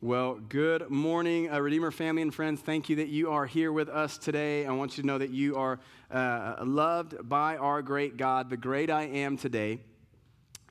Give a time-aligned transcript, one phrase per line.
[0.00, 2.62] Well, good morning, uh, Redeemer family and friends.
[2.62, 4.64] Thank you that you are here with us today.
[4.64, 5.78] I want you to know that you are
[6.10, 9.80] uh, loved by our great God, the great I am today.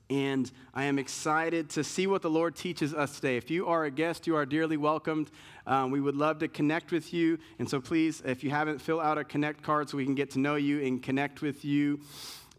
[0.10, 3.38] And I am excited to see what the Lord teaches us today.
[3.38, 5.32] If you are a guest, you are dearly welcomed.
[5.68, 7.40] Um, we would love to connect with you.
[7.60, 10.32] And so please, if you haven't, fill out a connect card so we can get
[10.32, 12.00] to know you and connect with you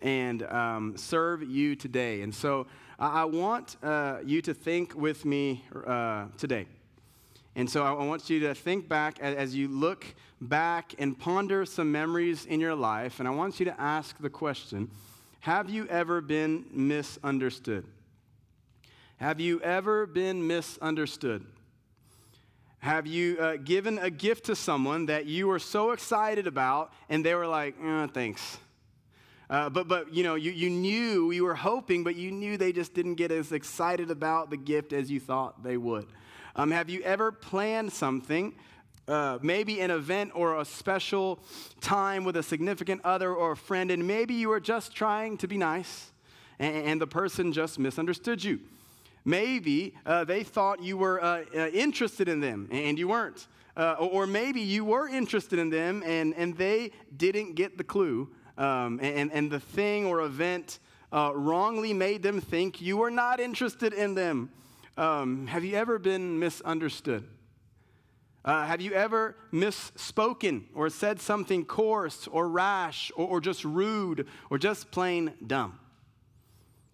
[0.02, 2.23] and um, serve you today.
[2.23, 2.66] And so
[2.98, 6.66] I want uh, you to think with me uh, today.
[7.55, 10.04] And so I want you to think back as you look
[10.41, 13.18] back and ponder some memories in your life.
[13.18, 14.91] And I want you to ask the question
[15.41, 17.87] Have you ever been misunderstood?
[19.16, 21.46] Have you ever been misunderstood?
[22.86, 27.26] Have you uh, given a gift to someone that you were so excited about and
[27.26, 28.59] they were like, eh, thanks?
[29.50, 32.70] Uh, but, but you know, you, you knew, you were hoping, but you knew they
[32.70, 36.06] just didn't get as excited about the gift as you thought they would.
[36.54, 38.54] Um, have you ever planned something,
[39.09, 41.40] uh, maybe an event or a special
[41.80, 45.48] time with a significant other or a friend, and maybe you were just trying to
[45.48, 46.12] be nice
[46.60, 48.60] and, and the person just misunderstood you?
[49.27, 53.49] Maybe uh, they thought you were uh, uh interested in them and you weren't.
[53.77, 58.30] Uh, or maybe you were interested in them and, and they didn't get the clue
[58.57, 60.79] um, and, and the thing or event
[61.13, 64.49] uh, wrongly made them think you were not interested in them.
[64.97, 67.25] Um, have you ever been misunderstood?
[68.44, 74.28] Uh, have you ever misspoken or said something coarse or rash or, or just rude
[74.50, 75.81] or just plain dumb?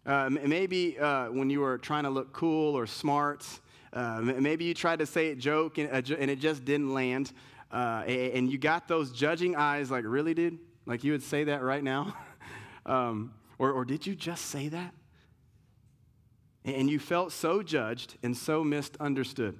[0.04, 3.46] Uh, maybe uh, when you were trying to look cool or smart,
[3.92, 7.32] uh, maybe you tried to say a joke and, and it just didn't land,
[7.70, 10.58] uh, and you got those judging eyes like, really, dude?
[10.86, 12.16] Like you would say that right now?
[12.86, 14.92] um, or, or did you just say that?
[16.64, 19.58] And you felt so judged and so misunderstood.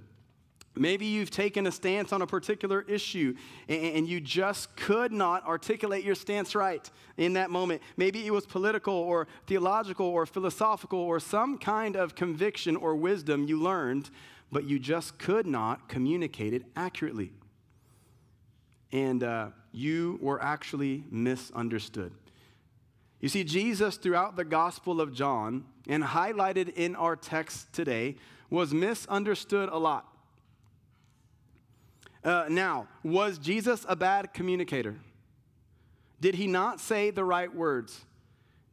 [0.74, 3.34] Maybe you've taken a stance on a particular issue
[3.68, 6.88] and you just could not articulate your stance right
[7.18, 7.82] in that moment.
[7.98, 13.46] Maybe it was political or theological or philosophical or some kind of conviction or wisdom
[13.46, 14.08] you learned,
[14.50, 17.32] but you just could not communicate it accurately.
[18.92, 22.12] And uh, you were actually misunderstood.
[23.20, 28.16] You see, Jesus, throughout the Gospel of John, and highlighted in our text today,
[28.50, 30.11] was misunderstood a lot.
[32.24, 34.96] Uh, now, was Jesus a bad communicator?
[36.20, 38.04] Did he not say the right words?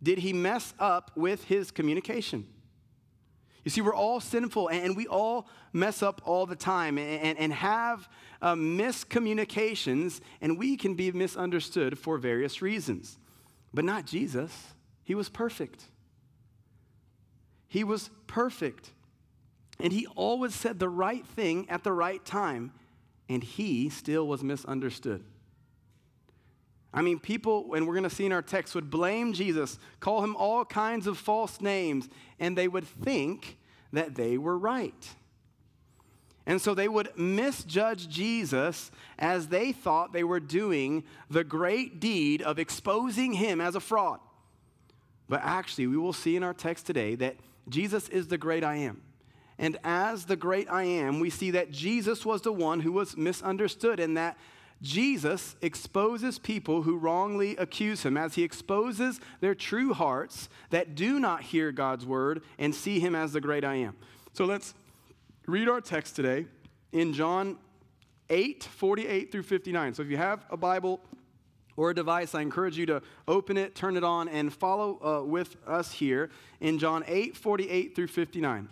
[0.01, 2.45] Did he mess up with his communication?
[3.63, 7.53] You see, we're all sinful and we all mess up all the time and, and,
[7.53, 8.07] have
[8.41, 13.17] uh, miscommunications, and we can be misunderstood for various reasons.
[13.73, 14.51] But not Jesus.
[15.03, 15.83] He was perfect.
[17.67, 18.91] He was perfect.
[19.79, 22.71] And he always said the right thing at the right time,
[23.29, 25.23] and he still was misunderstood.
[26.91, 30.23] I mean, people, and we're going to see in our text, would blame Jesus, call
[30.23, 32.09] him all kinds of false names,
[32.39, 33.59] and they would think
[33.93, 35.07] that they were right.
[36.47, 42.41] And so they would misjudge Jesus as they thought they were doing the great deed
[42.41, 44.19] of exposing him as a fraud.
[45.27, 47.35] But actually, we will see in our text today that
[47.67, 49.03] Jesus is the great I am.
[49.59, 53.17] And as the great I am, we see that Jesus was the one who was
[53.17, 54.37] misunderstood and that
[54.81, 61.19] Jesus exposes people who wrongly accuse him as he exposes their true hearts that do
[61.19, 63.97] not hear God's word and see him as the great I am.
[64.31, 64.73] So let's
[65.45, 66.45] read our text today
[66.93, 67.57] in John
[68.29, 69.93] 8 48 through 59.
[69.93, 71.01] So if you have a Bible,
[71.75, 75.23] or a device, I encourage you to open it, turn it on, and follow uh,
[75.25, 78.67] with us here in John 8 48 through 59.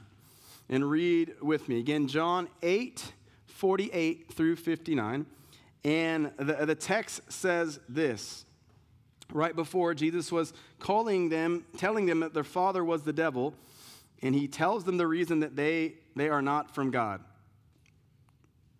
[0.69, 1.79] And read with me.
[1.79, 3.13] Again, John 8
[3.47, 5.25] 48 through 59.
[5.83, 8.45] And the, the text says this
[9.31, 13.53] right before Jesus was calling them, telling them that their father was the devil,
[14.21, 17.21] and he tells them the reason that they, they are not from God.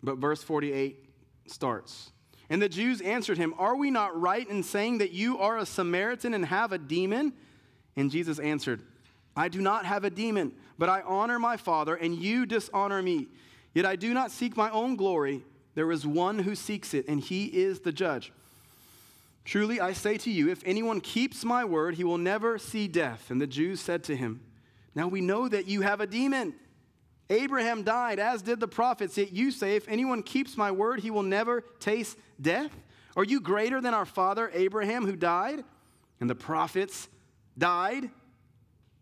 [0.02, 1.04] But verse 48
[1.46, 2.12] starts.
[2.50, 5.66] And the Jews answered him, Are we not right in saying that you are a
[5.66, 7.32] Samaritan and have a demon?
[7.96, 8.82] And Jesus answered,
[9.38, 13.28] I do not have a demon, but I honor my Father, and you dishonor me.
[13.72, 15.44] Yet I do not seek my own glory.
[15.76, 18.32] There is one who seeks it, and he is the judge.
[19.44, 23.30] Truly, I say to you, if anyone keeps my word, he will never see death.
[23.30, 24.40] And the Jews said to him,
[24.96, 26.54] Now we know that you have a demon.
[27.30, 31.12] Abraham died, as did the prophets, yet you say, If anyone keeps my word, he
[31.12, 32.72] will never taste death.
[33.16, 35.62] Are you greater than our father Abraham who died?
[36.20, 37.08] And the prophets
[37.56, 38.10] died?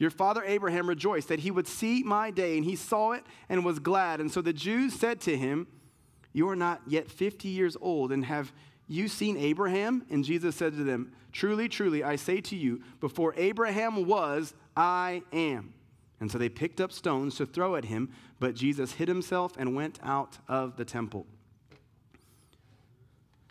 [0.00, 3.66] Your father Abraham rejoiced that he would see my day, and he saw it and
[3.66, 4.18] was glad.
[4.18, 5.66] And so the Jews said to him,
[6.32, 8.50] You are not yet 50 years old, and have
[8.88, 10.06] you seen Abraham?
[10.08, 15.22] And Jesus said to them, Truly, truly, I say to you, before Abraham was, I
[15.34, 15.74] am.
[16.18, 18.10] And so they picked up stones to throw at him,
[18.40, 21.26] but Jesus hid himself and went out of the temple.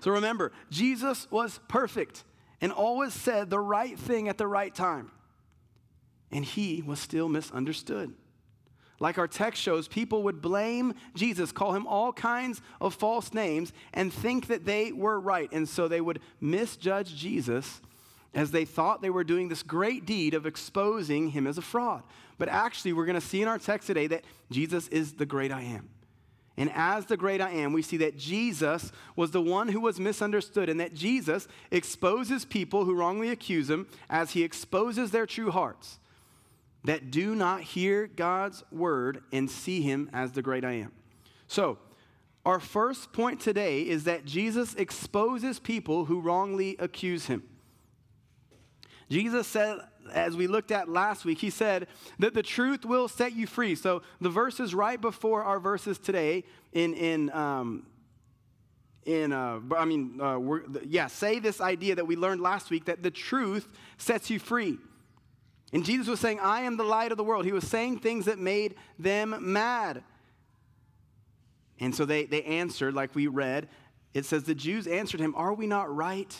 [0.02, 2.24] So remember, Jesus was perfect
[2.60, 5.12] and always said the right thing at the right time.
[6.32, 8.14] And he was still misunderstood.
[9.00, 13.72] Like our text shows, people would blame Jesus, call him all kinds of false names,
[13.94, 15.50] and think that they were right.
[15.52, 17.82] And so they would misjudge Jesus
[18.34, 22.04] as they thought they were doing this great deed of exposing him as a fraud.
[22.38, 25.52] But actually, we're going to see in our text today that Jesus is the great
[25.52, 25.90] I am.
[26.58, 29.98] And as the great I am, we see that Jesus was the one who was
[29.98, 35.52] misunderstood, and that Jesus exposes people who wrongly accuse him as he exposes their true
[35.52, 36.00] hearts
[36.84, 40.92] that do not hear God's word and see him as the great I am.
[41.48, 41.78] So,
[42.46, 47.44] our first point today is that Jesus exposes people who wrongly accuse him.
[49.10, 49.80] Jesus said,
[50.14, 51.88] as we looked at last week, he said
[52.20, 53.76] that the truth will set you free.
[53.76, 56.44] So the verses right before our verses today
[56.74, 57.86] in, in, um,
[59.06, 60.40] in uh, I mean, uh,
[60.86, 64.78] yeah, say this idea that we learned last week that the truth sets you free.
[65.72, 67.46] And Jesus was saying, I am the light of the world.
[67.46, 70.04] He was saying things that made them mad.
[71.80, 73.70] And so they, they answered, like we read,
[74.14, 76.36] it says, The Jews answered him, Are we not right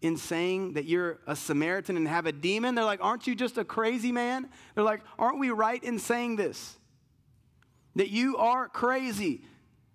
[0.00, 2.74] in saying that you're a Samaritan and have a demon?
[2.74, 4.48] They're like, Aren't you just a crazy man?
[4.74, 6.78] They're like, Aren't we right in saying this?
[7.96, 9.42] That you are crazy.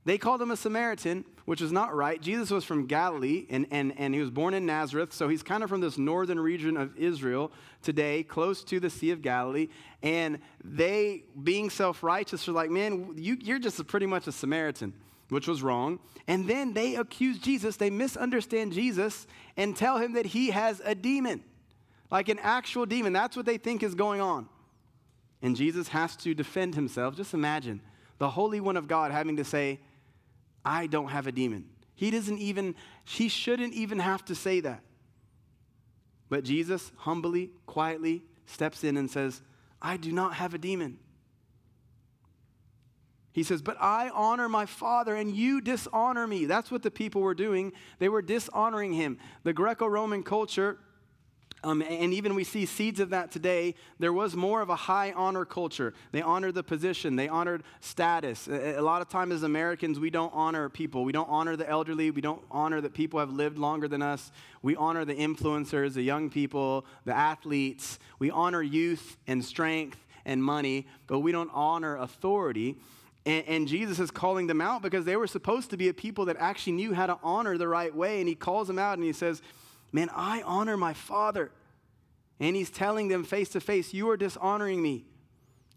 [0.06, 2.22] They called him a Samaritan, which is not right.
[2.22, 5.64] Jesus was from Galilee, and, and, and he was born in Nazareth, so he's kind
[5.64, 7.52] of from this northern region of Israel
[7.82, 9.68] today, close to the Sea of Galilee.
[10.02, 14.94] And they, being self righteous, are like, man, you, you're just pretty much a Samaritan,
[15.30, 16.00] which was wrong.
[16.28, 20.96] And then they accuse Jesus, they misunderstand Jesus, and tell him that he has a
[20.96, 21.44] demon,
[22.10, 23.12] like an actual demon.
[23.12, 24.48] That's what they think is going on.
[25.42, 27.18] And Jesus has to defend himself.
[27.18, 27.82] Just imagine
[28.18, 29.82] the Holy One of God having to say,
[30.66, 31.66] I don't have a demon.
[31.96, 32.76] He doesn't even,
[33.06, 34.82] he shouldn't even have to say that.
[36.30, 39.42] But Jesus humbly, quietly steps in and says,
[39.82, 40.98] I do not have a demon.
[43.34, 46.46] He says, But I honor my Father, and you dishonor me.
[46.46, 47.74] That's what the people were doing.
[48.00, 49.18] They were dishonoring him.
[49.44, 50.78] The Greco Roman culture
[51.64, 53.76] um, and even we see seeds of that today.
[54.00, 55.94] There was more of a high honor culture.
[56.12, 58.48] They honored the position, they honored status.
[58.48, 61.06] A, lot of times as Americans, we don't honor people.
[61.06, 62.12] We don't honor the elderly.
[62.12, 64.32] We don't honor that people have lived longer than us.
[64.62, 67.98] We honor the influencers, the young people, the athletes.
[68.20, 72.78] We honor youth and strength and money, but we don't honor authority.
[73.26, 76.26] And, and, Jesus is calling them out because they were supposed to be a people
[76.26, 78.20] that actually knew how to honor the right way.
[78.20, 79.42] And he calls them out and he says,
[79.94, 81.52] Man, I honor my Father.
[82.40, 85.06] And he's telling them face to face, You are dishonoring me.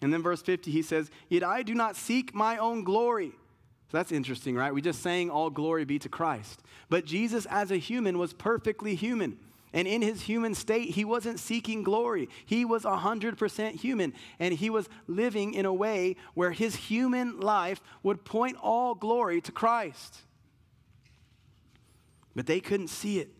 [0.00, 3.32] And then verse 50, he says, Yet I do not seek my own glory.
[3.90, 4.74] So that's interesting, right?
[4.74, 6.62] We just saying all glory be to Christ.
[6.88, 9.38] But Jesus, as a human, was perfectly human.
[9.72, 12.28] And in his human state, he wasn't seeking glory.
[12.46, 14.14] He was 100% human.
[14.40, 19.40] And he was living in a way where his human life would point all glory
[19.42, 20.22] to Christ.
[22.34, 23.35] But they couldn't see it.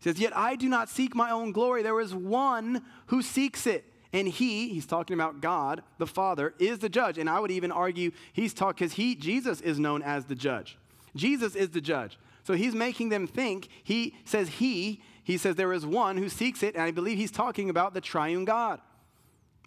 [0.00, 1.82] He says, Yet I do not seek my own glory.
[1.82, 3.84] There is one who seeks it.
[4.12, 7.16] And he, he's talking about God, the Father, is the judge.
[7.16, 10.76] And I would even argue he's talking because he, Jesus, is known as the judge.
[11.14, 12.18] Jesus is the judge.
[12.42, 16.62] So he's making them think, he says he, he says there is one who seeks
[16.62, 18.80] it, and I believe he's talking about the triune God,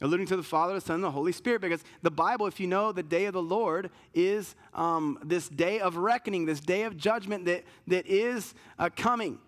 [0.02, 2.68] alluding to the Father, the Son, and the Holy Spirit, because the Bible, if you
[2.68, 6.98] know, the day of the Lord is um, this day of reckoning, this day of
[6.98, 9.40] judgment that, that is uh, coming.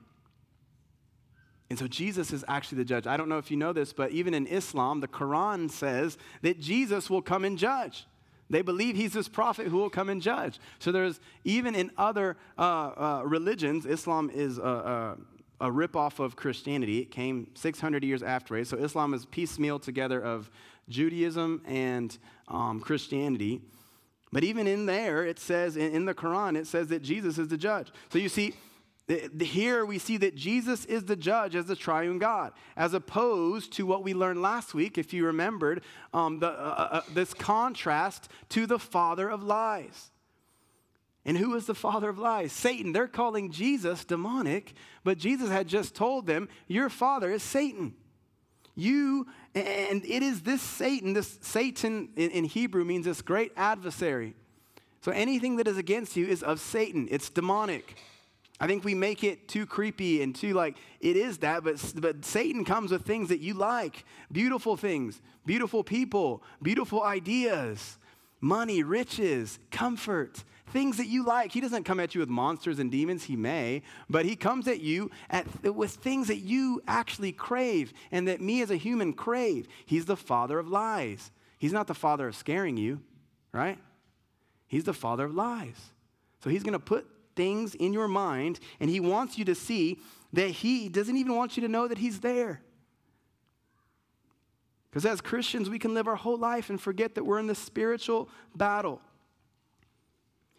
[1.70, 3.08] And so Jesus is actually the judge.
[3.08, 6.60] I don't know if you know this, but even in Islam, the Quran says that
[6.60, 8.06] Jesus will come and judge.
[8.50, 10.60] They believe he's this prophet who will come and judge.
[10.78, 15.16] So there's even in other uh, uh, religions, Islam is uh, uh
[15.62, 17.00] a ripoff of Christianity.
[17.00, 18.70] It came 600 years afterwards.
[18.70, 20.52] So Islam is piecemeal together of
[20.90, 22.16] Judaism and
[22.48, 23.62] um, Christianity.
[24.32, 27.48] But even in there, it says, in, in the Quran, it says that Jesus is
[27.48, 27.92] the judge.
[28.10, 28.54] So you see,
[29.08, 33.86] here we see that Jesus is the judge as the triune God, as opposed to
[33.86, 35.84] what we learned last week, if you remembered,
[36.14, 40.10] um, the, uh, uh, uh this contrast to the father of lies.
[41.24, 42.52] And who is the father of lies?
[42.52, 42.94] Satan.
[42.94, 47.94] They're calling Jesus demonic, but Jesus had just told them, Your father is Satan.
[48.76, 54.36] You, and it is this Satan, this Satan in, in Hebrew means this great adversary.
[55.02, 57.98] So anything that is against you is of Satan, it's demonic.
[58.60, 62.24] I think we make it too creepy and too like it is that, but, but
[62.24, 67.98] Satan comes with things that you like beautiful things, beautiful people, beautiful ideas,
[68.40, 70.44] money, riches, comfort
[70.76, 71.54] things that you like.
[71.54, 74.82] He doesn't come at you with monsters and demons, he may, but he comes at
[74.82, 79.68] you at, with things that you actually crave and that me as a human crave.
[79.86, 81.32] He's the father of lies.
[81.58, 83.02] He's not the father of scaring you,
[83.54, 83.80] right?
[84.68, 85.80] He's the father of lies.
[86.44, 90.00] So he's going to put things in your mind and he wants you to see
[90.34, 92.62] that he doesn't even want you to know that he's there.
[94.90, 97.60] Because as Christians, we can live our whole life and forget that we're in this
[97.60, 99.02] spiritual battle.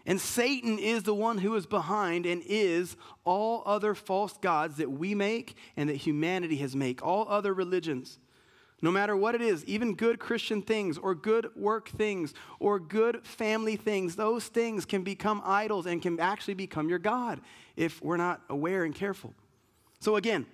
[0.05, 4.91] And Satan is the one who is behind and is all other false gods that
[4.91, 8.19] we make and that humanity has made, all other religions.
[8.83, 13.27] No matter what it is, even good Christian things or good work things or good
[13.27, 17.41] family things, those things can become idols and can actually become your God
[17.75, 19.33] if we're not aware and careful.
[20.01, 20.45] So, again,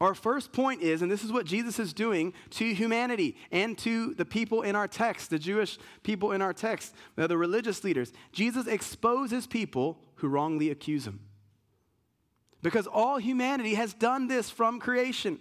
[0.00, 4.14] our first point is, and this is what Jesus is doing to humanity and to
[4.14, 8.12] the people in our text, the Jewish people in our text, the religious leaders.
[8.32, 11.20] Jesus exposes people who wrongly accuse him.
[12.62, 15.38] Because all humanity has done this from creation.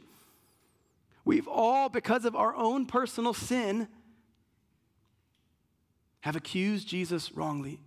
[1.25, 3.87] We've all, because of our own personal sin,
[6.21, 7.79] have accused Jesus wrongly.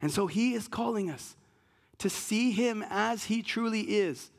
[0.00, 1.36] And so he is calling us
[1.98, 4.30] to see him as he truly is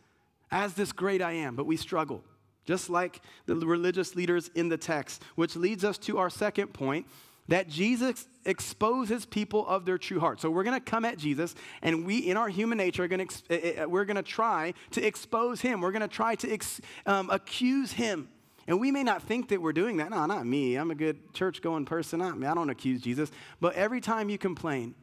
[0.52, 2.24] as this great I am, but we struggle,
[2.66, 7.06] just like the religious leaders in the text, which leads us to our second point
[7.50, 10.40] that Jesus exposes people of their true heart.
[10.40, 13.28] So we're going to come at Jesus, and we, in our human nature, are going
[13.28, 15.82] to eh, eh, we're going to try to expose him.
[15.82, 18.30] We're going to try to ex, um, accuse him.
[18.68, 20.12] And we may not think that we're doing that.
[20.12, 20.76] No, not me.
[20.76, 22.20] I'm a good church going person.
[22.20, 22.46] Not me.
[22.46, 23.32] I don't accuse Jesus.
[23.60, 24.94] But every time you complain,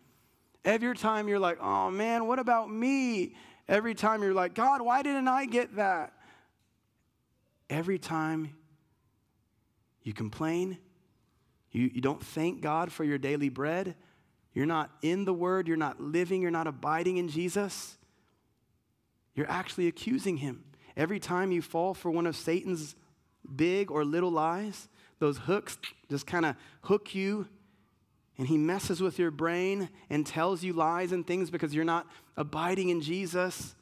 [0.64, 3.34] every time you're like, oh man, what about me?
[3.68, 6.12] Every time you're like, God, why didn't I get that?
[7.68, 8.54] Every time
[10.04, 10.78] you complain,
[11.76, 13.94] you, you don't thank God for your daily bread,
[14.54, 17.98] you're not in the Word, you're not living, you're not abiding in Jesus,
[19.34, 20.64] you're actually accusing Him.
[20.96, 22.94] Every time you fall for one of Satan's
[23.54, 25.78] big or little lies, those hooks
[26.08, 27.46] just kind of hook you
[28.38, 32.06] and he messes with your brain and tells you lies and things because you're not
[32.36, 33.74] abiding in Jesus.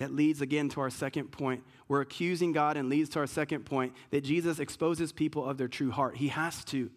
[0.00, 1.62] That leads again to our second point.
[1.86, 5.68] We're accusing God and leads to our second point that Jesus exposes people of their
[5.68, 6.16] true heart.
[6.16, 6.90] He has to.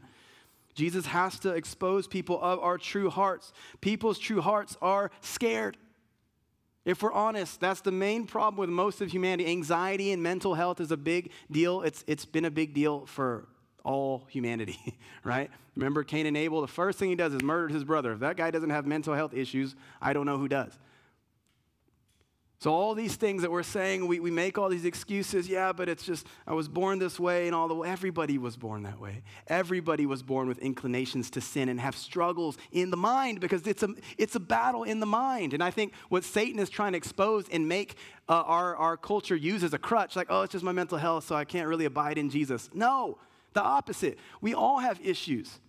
[0.74, 3.52] Jesus has to expose people of our true hearts.
[3.82, 5.76] People's true hearts are scared.
[6.86, 9.50] If we're honest, that's the main problem with most of humanity.
[9.50, 11.82] Anxiety and mental health is a big deal.
[11.82, 13.50] It's, it's been a big deal for
[13.84, 15.52] all humanity, right?
[15.76, 16.62] Remember Cain and Abel?
[16.62, 18.14] The first thing he does is murder his brother.
[18.14, 20.80] If that guy doesn't have mental health issues, I don't know who does.
[22.63, 25.50] So, all these things that we're saying, we, we make all these excuses.
[25.50, 27.89] Yeah, but it's just, I was born this way and all the way.
[27.89, 29.22] Everybody was born that way.
[29.48, 33.84] Everybody was born with inclinations to sin and have struggles in the mind because it's
[33.84, 35.53] a, it's a battle in the mind.
[35.53, 37.98] And I think what Satan is trying to expose and make
[38.29, 41.27] uh, our, our culture use as a crutch, like, oh, it's just my mental health,
[41.27, 42.70] so I can't really abide in Jesus.
[42.74, 43.17] No,
[43.51, 44.17] the opposite.
[44.39, 45.60] We all have issues.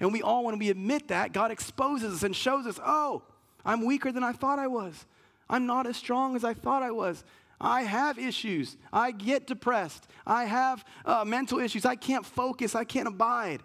[0.00, 3.22] And we all, when we admit that, God exposes us and shows us, oh,
[3.66, 5.04] I'm weaker than I thought I was.
[5.50, 7.24] I'm not as strong as I thought I was.
[7.60, 8.76] I have issues.
[8.92, 10.06] I get depressed.
[10.26, 11.84] I have uh, mental issues.
[11.84, 12.74] I can't focus.
[12.74, 13.62] I can't abide.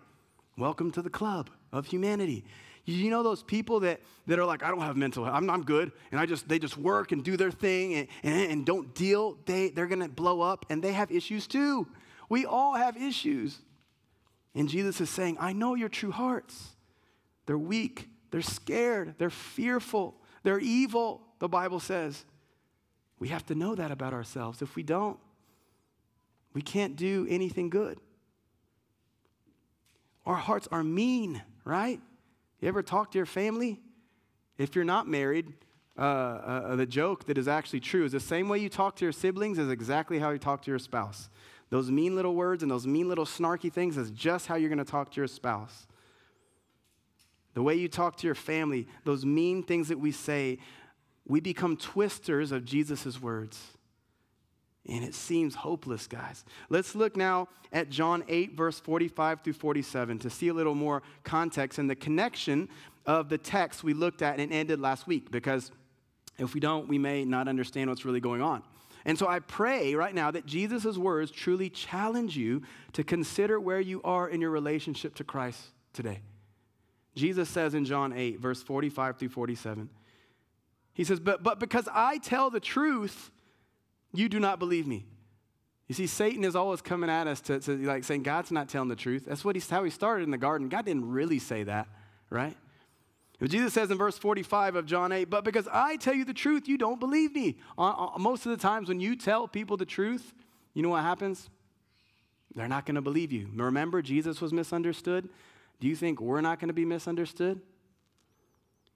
[0.58, 2.44] Welcome to the club of humanity.
[2.86, 5.38] You know those people that, that are like, I don't have mental health.
[5.38, 5.92] I'm, I'm good.
[6.12, 9.38] And I just, they just work and do their thing and, and, and don't deal.
[9.46, 11.88] They, they're going to blow up and they have issues too.
[12.30, 13.60] We all have issues.
[14.56, 16.76] And Jesus is saying, I know your true hearts.
[17.46, 22.24] They're weak, they're scared, they're fearful, they're evil, the Bible says.
[23.20, 24.62] We have to know that about ourselves.
[24.62, 25.20] If we don't,
[26.54, 28.00] we can't do anything good.
[30.26, 32.00] Our hearts are mean, right?
[32.62, 33.82] You ever talk to your family?
[34.58, 35.52] If you're not married,
[35.98, 39.06] uh, uh, the joke that is actually true is the same way you talk to
[39.06, 41.30] your siblings is exactly how you talk to your spouse.
[41.72, 44.78] Those mean little words and those mean little snarky things is just how you're going
[44.78, 45.88] to talk to your spouse.
[47.54, 50.60] The way you talk to your family, those mean things that we say,
[51.26, 53.62] we become twisters of Jesus' words.
[54.88, 56.44] And it seems hopeless, guys.
[56.70, 61.02] Let's look now at John 8, verse 45 through 47 to see a little more
[61.24, 62.68] context and the connection
[63.06, 65.72] of the text we looked at and ended last week because
[66.38, 68.64] if we don't, we may not understand what's really going on.
[69.06, 72.64] And so I pray right now that Jesus' words truly challenge you
[72.94, 75.62] to consider where you are in your relationship to Christ
[75.94, 76.22] today.
[77.16, 79.90] Jesus says in John 8, verse 45 through 47,
[80.94, 83.32] He says, But, but because I tell the truth,
[84.14, 85.06] you do not believe me.
[85.88, 88.90] You see, Satan is always coming at us to, to like saying God's not telling
[88.90, 89.26] the truth.
[89.26, 90.70] That's what he's, how he started in the garden.
[90.70, 91.88] God didn't really say that,
[92.30, 92.56] right?
[93.40, 96.34] But Jesus says in verse 45 of John 8, but because I tell you the
[96.34, 97.58] truth, you don't believe me.
[97.78, 100.34] Uh, uh, most of the times when you tell people the truth,
[100.74, 101.50] you know what happens?
[102.56, 103.50] They're not going to believe you.
[103.54, 105.28] Remember, Jesus was misunderstood.
[105.80, 107.60] Do you think we're not going to be misunderstood?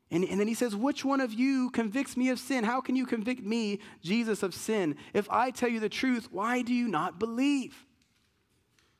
[0.09, 2.63] And, and then he says, Which one of you convicts me of sin?
[2.63, 4.95] How can you convict me, Jesus, of sin?
[5.13, 7.85] If I tell you the truth, why do you not believe?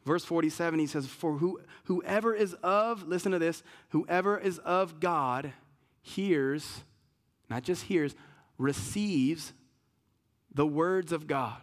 [0.06, 5.00] Verse 47, he says, For who, whoever is of, listen to this, whoever is of
[5.00, 5.54] God
[6.02, 6.84] hears,
[7.50, 8.16] not just hears,
[8.58, 9.54] receives
[10.54, 11.58] the words of God.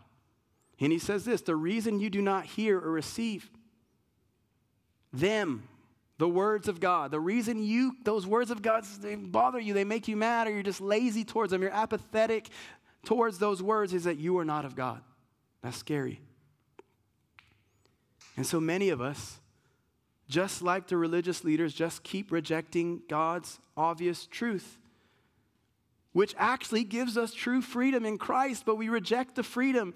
[0.81, 3.51] And he says this the reason you do not hear or receive
[5.13, 5.69] them,
[6.19, 9.85] the words of God, the reason you, those words of God, they bother you, they
[9.85, 12.49] make you mad, or you're just lazy towards them, you're apathetic
[13.05, 15.01] towards those words, is that you are not of God.
[15.63, 16.21] That's scary.
[18.37, 19.41] And so many of us,
[20.29, 24.79] just like the religious leaders, just keep rejecting God's obvious truth,
[26.13, 29.95] which actually gives us true freedom in Christ, but we reject the freedom.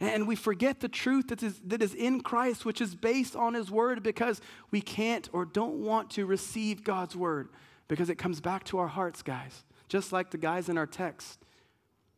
[0.00, 3.54] And we forget the truth that is, that is in Christ, which is based on
[3.54, 7.48] His Word, because we can't or don't want to receive God's Word,
[7.88, 9.64] because it comes back to our hearts, guys.
[9.88, 11.38] Just like the guys in our text,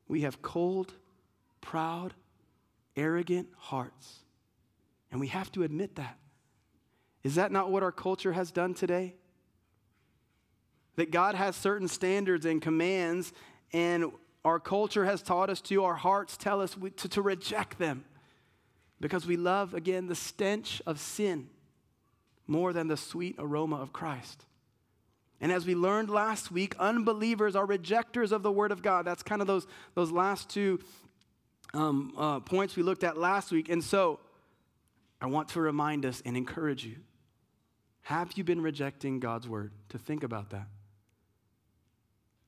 [0.08, 0.94] we have cold,
[1.60, 2.14] proud,
[2.96, 4.20] arrogant hearts.
[5.10, 6.16] And we have to admit that.
[7.22, 9.14] Is that not what our culture has done today?
[10.96, 13.32] That God has certain standards and commands,
[13.72, 14.12] and
[14.46, 18.04] our culture has taught us to, our hearts tell us to, to reject them
[19.00, 21.48] because we love, again, the stench of sin
[22.46, 24.44] more than the sweet aroma of Christ.
[25.40, 29.04] And as we learned last week, unbelievers are rejectors of the Word of God.
[29.04, 30.78] That's kind of those, those last two
[31.74, 33.68] um, uh, points we looked at last week.
[33.68, 34.20] And so,
[35.20, 36.98] I want to remind us and encourage you.
[38.02, 39.72] Have you been rejecting God's word?
[39.88, 40.68] To think about that.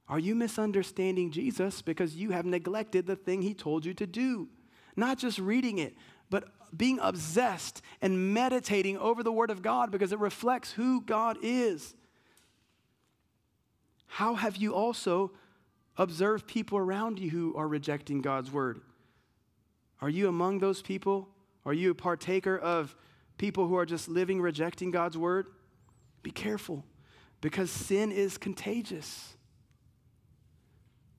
[0.08, 4.48] Are you misunderstanding Jesus because you have neglected the thing he told you to do?
[4.96, 5.94] Not just reading it,
[6.30, 6.44] but
[6.76, 11.94] being obsessed and meditating over the word of God because it reflects who God is.
[14.06, 15.32] How have you also
[15.96, 18.80] observed people around you who are rejecting God's word?
[20.00, 21.28] Are you among those people
[21.68, 22.96] are you a partaker of
[23.36, 25.48] people who are just living rejecting God's word?
[26.22, 26.82] Be careful
[27.42, 29.36] because sin is contagious.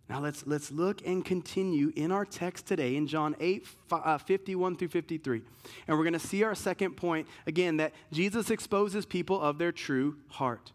[0.09, 4.75] Now let's, let's look and continue in our text today in John 8, uh, 51
[4.75, 5.41] through 53.
[5.87, 9.71] And we're going to see our second point again that Jesus exposes people of their
[9.71, 10.71] true heart.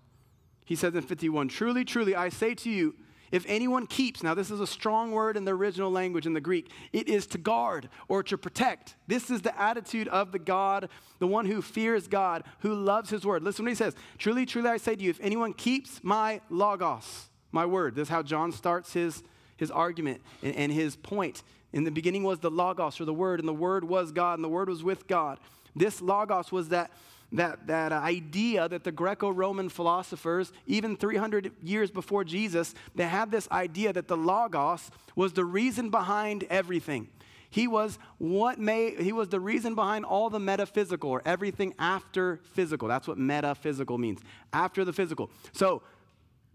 [0.65, 2.95] He says in 51 Truly, truly, I say to you,
[3.33, 6.41] if anyone keeps, now this is a strong word in the original language in the
[6.41, 8.95] Greek, it is to guard or to protect.
[9.09, 13.27] This is the attitude of the God, the one who fears God, who loves his
[13.27, 13.43] word.
[13.43, 17.31] Listen what he says Truly, truly, I say to you, if anyone keeps my logos,
[17.55, 19.23] my word, this is how John starts his,
[19.57, 21.43] his argument and, and his point.
[21.73, 24.45] In the beginning was the logos or the word, and the word was God, and
[24.45, 25.39] the word was with God.
[25.75, 26.91] This logos was that
[27.33, 33.33] that, that idea that the Greco Roman philosophers, even 300 years before Jesus, they had
[33.33, 37.09] this idea that the Logos was the reason behind everything.
[37.51, 42.41] He was what may he was the reason behind all the metaphysical or everything after
[42.53, 42.89] physical.
[42.89, 44.21] That's what metaphysical means.
[44.53, 45.31] After the physical.
[45.53, 45.83] So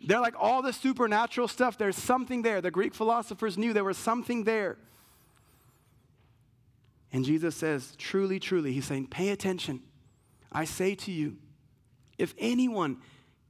[0.06, 2.62] they're like all the supernatural stuff, there's something there.
[2.62, 4.78] The Greek philosophers knew there was something there.
[7.12, 9.82] And Jesus says, truly, truly, he's saying, pay attention.
[10.52, 11.38] I say to you,
[12.18, 12.98] if anyone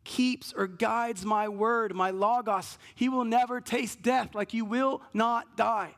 [0.04, 5.02] keeps or guides my word, my logos, he will never taste death, like you will
[5.14, 5.94] not die.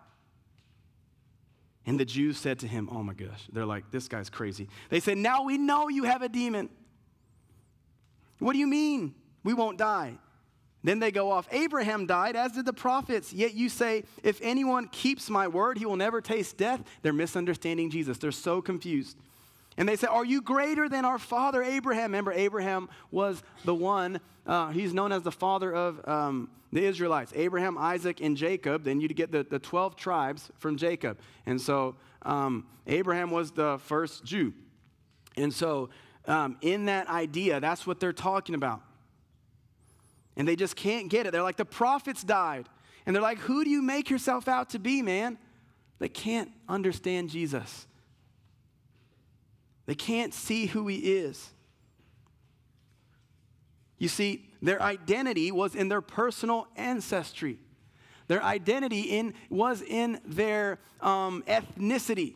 [1.86, 4.68] And the Jews said to him, Oh my gosh, they're like, this guy's crazy.
[4.90, 6.70] They said, Now we know you have a demon.
[8.40, 10.18] What do you mean we won't die?
[10.84, 11.48] Then they go off.
[11.52, 13.32] Abraham died, as did the prophets.
[13.32, 16.82] Yet you say, if anyone keeps my word, he will never taste death.
[17.04, 18.17] They're misunderstanding Jesus.
[18.17, 19.17] They're so confused.
[19.78, 22.12] And they say, Are you greater than our father Abraham?
[22.12, 27.32] Remember, Abraham was the one, uh, he's known as the father of um, the Israelites
[27.36, 28.84] Abraham, Isaac, and Jacob.
[28.84, 31.20] Then you get the, the 12 tribes from Jacob.
[31.46, 34.54] And so um, Abraham was the first Jew.
[35.38, 35.89] And so,
[36.28, 38.82] um, in that idea, that's what they're talking about.
[40.36, 41.32] And they just can't get it.
[41.32, 42.67] They're like, the prophets died.
[43.06, 45.38] And they're like, who do you make yourself out to be, man?
[46.00, 47.86] They can't understand Jesus.
[49.86, 51.50] They can't see who he is.
[53.98, 57.60] You see, their identity was in their personal ancestry.
[58.28, 62.36] Their identity in, was in their um, ethnicity.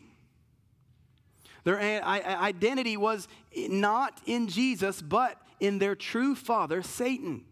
[1.64, 7.44] Their identity was not in Jesus, but in their true father, Satan.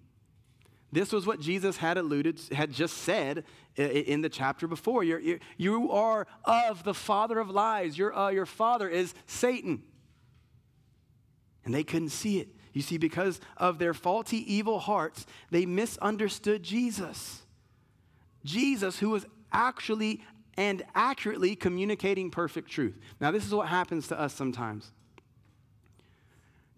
[0.95, 3.43] This was what Jesus had alluded, had just said
[3.75, 5.03] in the chapter before.
[5.03, 7.99] You're, you're you are of the father of lies.
[7.99, 9.83] Your, uh, your father is Satan.
[11.65, 12.49] And they couldn't see it.
[12.73, 17.43] You see, because of their faulty, evil hearts, they misunderstood Jesus.
[18.45, 20.23] Jesus, who was actually
[20.57, 22.97] and accurately communicating perfect truth.
[23.21, 24.93] Now, this is what happens to us sometimes.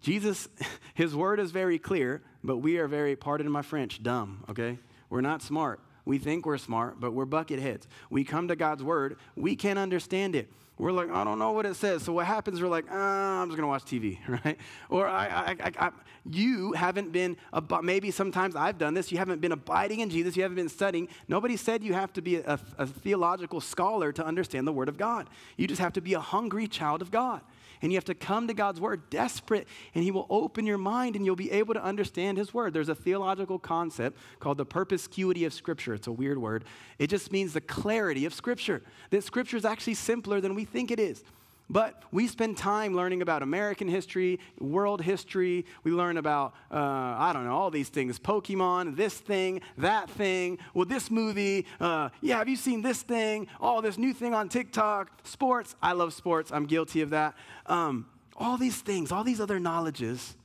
[0.01, 0.47] Jesus,
[0.95, 4.79] his word is very clear, but we are very, pardon my French, dumb, okay?
[5.09, 5.81] We're not smart.
[6.05, 7.89] We think we're smart, but we're bucket heads.
[8.09, 10.49] We come to God's word, we can't understand it.
[10.77, 12.03] We're like, I don't know what it says.
[12.03, 12.61] So what happens?
[12.61, 14.57] We're like, ah, I'm just gonna watch TV, right?
[14.89, 15.91] Or I, I, I, I
[16.29, 17.35] you haven't been,
[17.81, 19.11] maybe sometimes I've done this.
[19.11, 20.37] You haven't been abiding in Jesus.
[20.37, 21.09] You haven't been studying.
[21.27, 24.97] Nobody said you have to be a, a theological scholar to understand the Word of
[24.97, 25.29] God.
[25.57, 27.41] You just have to be a hungry child of God.
[27.81, 31.15] And you have to come to God's word desperate, and He will open your mind
[31.15, 32.73] and you'll be able to understand His word.
[32.73, 35.93] There's a theological concept called the perspicuity of Scripture.
[35.93, 36.65] It's a weird word.
[36.99, 40.91] It just means the clarity of Scripture, that Scripture is actually simpler than we think
[40.91, 41.23] it is.
[41.69, 45.65] But we spend time learning about American history, world history.
[45.83, 50.59] We learn about, uh, I don't know, all these things Pokemon, this thing, that thing,
[50.73, 51.65] well, this movie.
[51.79, 53.47] Uh, yeah, have you seen this thing?
[53.59, 55.75] All oh, this new thing on TikTok, sports.
[55.81, 56.51] I love sports.
[56.53, 57.35] I'm guilty of that.
[57.65, 60.35] Um, all these things, all these other knowledges,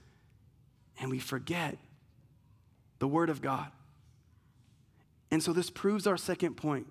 [1.00, 1.78] and we forget
[2.98, 3.68] the Word of God.
[5.30, 6.86] And so this proves our second point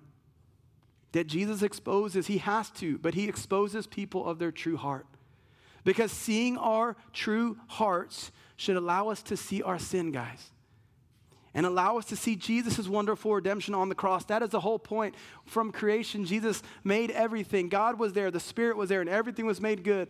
[1.12, 5.06] that Jesus exposes, he has to, but he exposes people of their true heart.
[5.84, 10.50] Because seeing our true hearts should allow us to see our sin, guys.
[11.54, 14.24] And allow us to see Jesus' wonderful redemption on the cross.
[14.24, 15.14] That is the whole point.
[15.44, 17.68] From creation, Jesus made everything.
[17.68, 20.08] God was there, the Spirit was there, and everything was made good.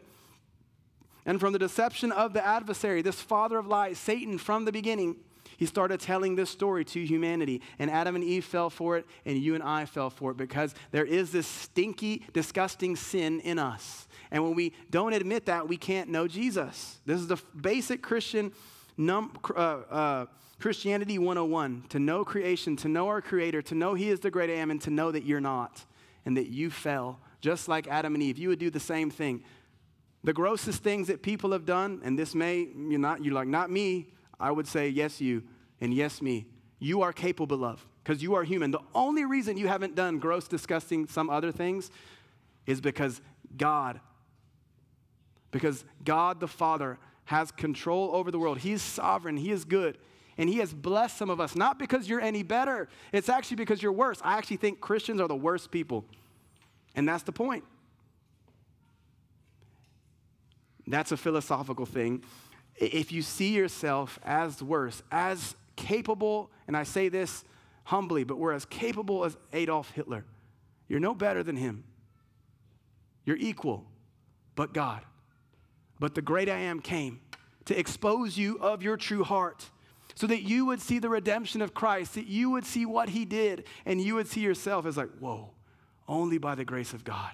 [1.24, 5.16] And from the deception of the adversary, this father of lies, Satan, from the beginning,
[5.56, 7.62] he started telling this story to humanity.
[7.78, 10.74] And Adam and Eve fell for it, and you and I fell for it because
[10.90, 14.06] there is this stinky, disgusting sin in us.
[14.30, 17.00] And when we don't admit that, we can't know Jesus.
[17.04, 18.52] This is the basic Christian
[18.96, 20.26] num, uh, uh,
[20.58, 24.50] Christianity 101 to know creation, to know our Creator, to know He is the great
[24.50, 25.84] I am, and to know that you're not
[26.24, 28.38] and that you fell, just like Adam and Eve.
[28.38, 29.42] You would do the same thing.
[30.24, 33.70] The grossest things that people have done, and this may, you're not, you're like, not
[33.70, 35.42] me, I would say, yes, you,
[35.80, 36.46] and yes, me.
[36.78, 38.70] You are capable of, because you are human.
[38.70, 41.90] The only reason you haven't done gross, disgusting, some other things
[42.66, 43.20] is because
[43.56, 44.00] God,
[45.50, 48.58] because God the Father has control over the world.
[48.58, 49.98] He's sovereign, He is good.
[50.38, 52.88] And he has blessed some of us, not because you're any better.
[53.12, 54.18] It's actually because you're worse.
[54.24, 56.06] I actually think Christians are the worst people.
[56.94, 57.64] And that's the point.
[60.86, 62.24] That's a philosophical thing
[62.76, 67.44] if you see yourself as worse, as capable, and I say this
[67.84, 70.24] humbly, but we're as capable as Adolf Hitler,
[70.88, 71.84] you're no better than him.
[73.24, 73.86] You're equal,
[74.54, 75.02] but God.
[75.98, 77.20] But the great I am came
[77.66, 79.70] to expose you of your true heart
[80.14, 83.24] so that you would see the redemption of Christ, that you would see what he
[83.24, 85.50] did, and you would see yourself as like, whoa,
[86.08, 87.30] only by the grace of God.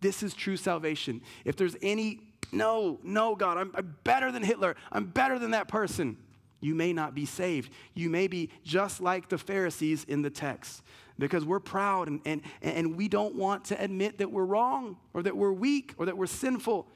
[0.00, 1.20] This is true salvation.
[1.44, 2.20] If there's any
[2.52, 4.76] no, no, God, I'm, I'm better than Hitler.
[4.92, 6.18] I'm better than that person.
[6.60, 7.72] You may not be saved.
[7.94, 10.82] You may be just like the Pharisees in the text
[11.18, 15.22] because we're proud and, and, and we don't want to admit that we're wrong or
[15.22, 16.86] that we're weak or that we're sinful.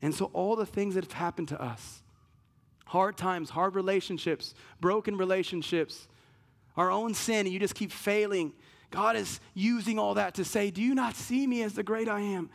[0.00, 2.02] And so, all the things that have happened to us
[2.86, 6.06] hard times, hard relationships, broken relationships,
[6.76, 8.52] our own sin, and you just keep failing.
[8.90, 12.08] God is using all that to say, Do you not see me as the great
[12.08, 12.50] I am?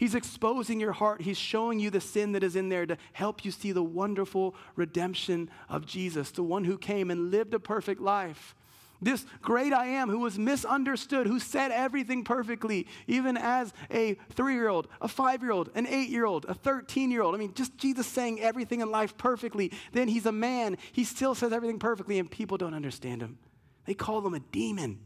[0.00, 1.20] He's exposing your heart.
[1.20, 4.54] He's showing you the sin that is in there to help you see the wonderful
[4.74, 8.54] redemption of Jesus, the one who came and lived a perfect life.
[9.02, 14.54] This great I am who was misunderstood, who said everything perfectly, even as a three
[14.54, 17.34] year old, a five year old, an eight year old, a 13 year old.
[17.34, 19.70] I mean, just Jesus saying everything in life perfectly.
[19.92, 20.78] Then he's a man.
[20.92, 23.36] He still says everything perfectly, and people don't understand him.
[23.84, 25.00] They call him a demon.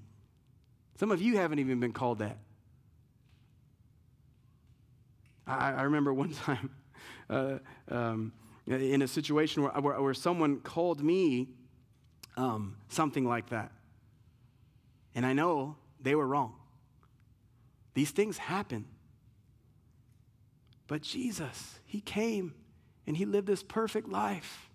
[1.00, 2.38] Some of you haven't even been called that.
[5.46, 6.70] I, I remember one time
[7.30, 8.32] uh, um,
[8.66, 11.48] in a situation where, where, where someone called me
[12.36, 13.72] um, something like that.
[15.14, 16.54] And I know they were wrong.
[17.94, 18.86] These things happen.
[20.86, 22.54] But Jesus, He came
[23.06, 24.68] and He lived this perfect life.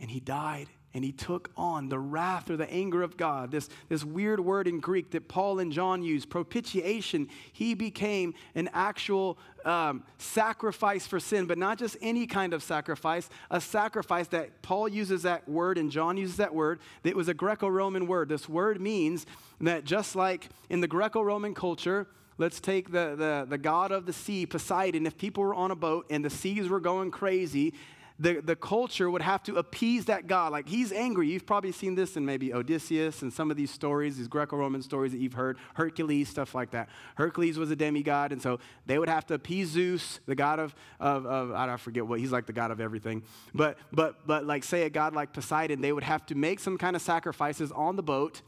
[0.00, 3.50] And He died and he took on the wrath or the anger of God.
[3.50, 7.28] This, this weird word in Greek that Paul and John use, propitiation.
[7.52, 13.28] He became an actual um, sacrifice for sin, but not just any kind of sacrifice,
[13.50, 17.34] a sacrifice that Paul uses that word and John uses that word, that was a
[17.34, 18.28] Greco Roman word.
[18.28, 19.26] This word means
[19.60, 22.06] that just like in the Greco Roman culture,
[22.38, 25.06] let's take the, the, the god of the sea, Poseidon.
[25.06, 27.74] If people were on a boat and the seas were going crazy,
[28.18, 30.52] the, the culture would have to appease that God.
[30.52, 31.28] Like he's angry.
[31.28, 34.82] You've probably seen this in maybe Odysseus and some of these stories, these Greco Roman
[34.82, 36.88] stories that you've heard, Hercules, stuff like that.
[37.14, 40.74] Hercules was a demigod, and so they would have to appease Zeus, the god of,
[40.98, 43.22] of, of I don't forget what, he's like the god of everything.
[43.54, 46.76] But, but, but like say a god like Poseidon, they would have to make some
[46.76, 48.42] kind of sacrifices on the boat,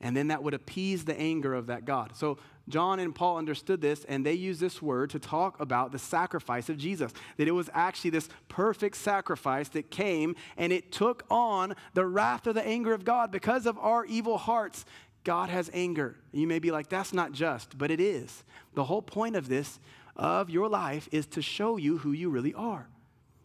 [0.00, 2.16] and then that would appease the anger of that god.
[2.16, 5.98] So John and Paul understood this, and they used this word to talk about the
[5.98, 7.12] sacrifice of Jesus.
[7.36, 12.46] That it was actually this perfect sacrifice that came and it took on the wrath
[12.46, 14.84] or the anger of God because of our evil hearts.
[15.24, 16.16] God has anger.
[16.32, 18.44] You may be like, that's not just, but it is.
[18.74, 19.78] The whole point of this,
[20.16, 22.88] of your life, is to show you who you really are,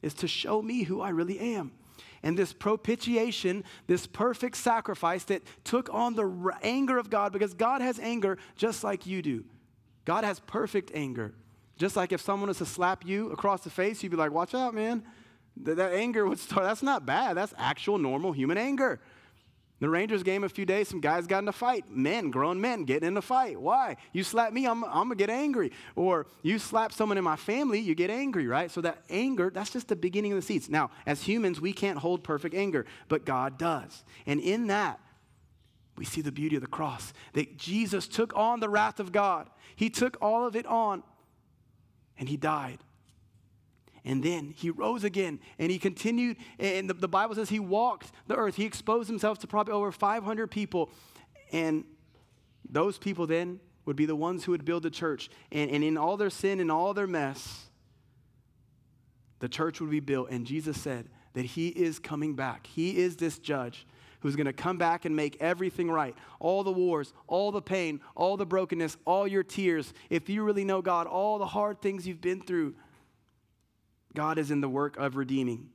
[0.02, 1.74] is to show me who I really am
[2.26, 7.82] and this propitiation, this perfect sacrifice that took on the anger of God because God
[7.82, 9.46] has anger just like you do.
[10.06, 11.36] God has perfect anger.
[11.78, 14.56] Just like if someone was to slap you across the face, you'd be like, watch
[14.56, 15.04] out, man.
[15.64, 16.64] That, that anger would start.
[16.64, 17.38] That's not bad.
[17.38, 19.00] That's actual normal human anger.
[19.86, 21.86] The Rangers game a few days, some guys got in a fight.
[21.92, 23.62] Men, grown men, getting in a fight.
[23.62, 23.98] Why?
[24.14, 25.72] You slap me, I'm, I'm gonna get angry.
[25.96, 28.72] Or you slap someone in my family, you get angry, right?
[28.72, 30.72] So that anger, that's just the beginning of the seeds.
[30.72, 34.04] Now, as humans, we can't hold perfect anger, but God does.
[34.26, 35.00] And in that,
[35.98, 39.52] we see the beauty of the cross that Jesus took on the wrath of God.
[39.76, 41.04] He took all of it on
[42.18, 42.80] and he died.
[44.06, 46.38] And then he rose again and he continued.
[46.60, 48.56] And the, the Bible says he walked the earth.
[48.56, 50.92] He exposed himself to probably over 500 people.
[51.52, 51.84] And
[52.70, 55.30] those people then would be the ones who would build the church.
[55.52, 57.66] And, and in all their sin and all their mess,
[59.40, 60.30] the church would be built.
[60.30, 62.68] And Jesus said that he is coming back.
[62.68, 63.88] He is this judge
[64.20, 66.16] who's going to come back and make everything right.
[66.40, 69.94] All the wars, all the pain, all the brokenness, all your tears.
[70.10, 72.76] If you really know God, all the hard things you've been through,
[74.16, 75.70] God is in the work of redeeming,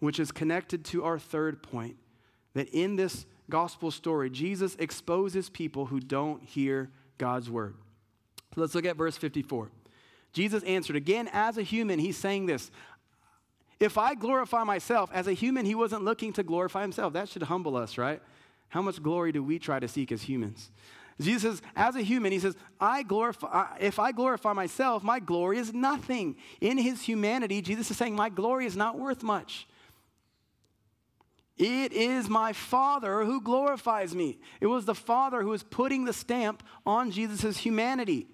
[0.00, 1.96] which is connected to our third point
[2.54, 7.76] that in this gospel story, Jesus exposes people who don't hear God's word.
[8.54, 9.70] So let's look at verse 54.
[10.32, 12.70] Jesus answered again as a human, he's saying this
[13.78, 17.12] If I glorify myself, as a human, he wasn't looking to glorify himself.
[17.12, 18.20] That should humble us, right?
[18.68, 20.70] How much glory do we try to seek as humans?
[21.20, 25.58] Jesus says, as a human, he says, I glorify, if I glorify myself, my glory
[25.58, 26.36] is nothing.
[26.60, 29.66] In his humanity, Jesus is saying, my glory is not worth much.
[31.56, 34.38] It is my Father who glorifies me.
[34.60, 38.26] It was the Father who was putting the stamp on Jesus' humanity.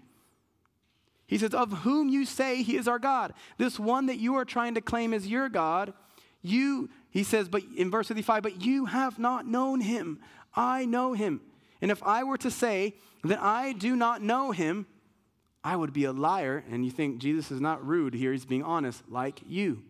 [1.29, 3.33] He says, Of whom you say he is our God.
[3.59, 5.95] This one that you are trying to claim as your God,
[6.43, 10.19] you, he says, but in verse 55, but you have not known him.
[10.55, 11.41] I know him.
[11.83, 14.87] And if I were to say that I do not know him,
[15.65, 16.65] I would be a liar.
[16.71, 19.83] And you think Jesus is not rude here, he's being honest, like you.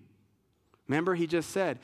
[0.89, 1.79] Remember, he just said,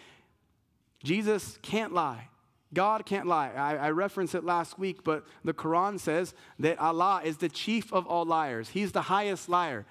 [1.04, 2.28] Jesus can't lie.
[2.74, 3.52] God can't lie.
[3.52, 7.92] I, I, referenced it last week, but the Quran says that Allah is the chief
[7.94, 8.68] of all liars.
[8.68, 9.86] He's the highest liar.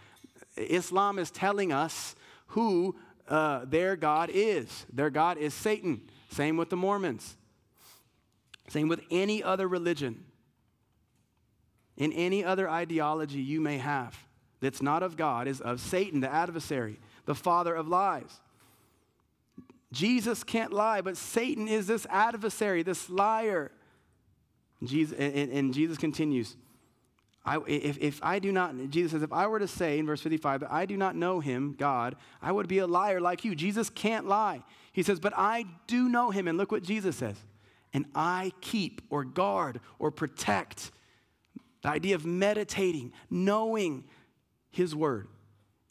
[0.56, 2.16] Islam is telling us
[2.48, 2.96] who
[3.28, 4.86] uh, their God is.
[4.94, 6.02] Their God is Satan.
[6.30, 7.36] Same with the Mormons.
[8.68, 10.26] Same with any other religion,
[11.96, 14.18] in any other ideology you may have
[14.60, 18.42] that's not of God, is of Satan, the adversary, the father of lies.
[19.92, 23.72] Jesus can't lie, but Satan is this adversary, this liar.
[24.84, 26.56] Jesus, and, and Jesus continues
[27.48, 30.22] I, if, if I do not, Jesus says, if I were to say in verse
[30.22, 33.56] 55 that I do not know him, God, I would be a liar like you.
[33.56, 34.64] Jesus can't lie.
[34.92, 36.50] He says, but I do know him.
[36.50, 37.38] And look what Jesus says.
[37.94, 40.92] And I keep or guard or protect.
[41.82, 44.04] The idea of meditating, knowing
[44.72, 45.28] his word.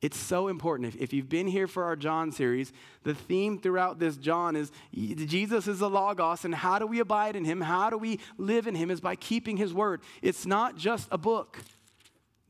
[0.02, 0.94] It's so important.
[0.94, 4.70] If, if you've been here for our John series, the theme throughout this John is
[4.92, 7.60] Jesus is the Logos, and how do we abide in him?
[7.60, 8.90] How do we live in him?
[8.90, 10.02] Is by keeping his word.
[10.22, 11.58] It's not just a book.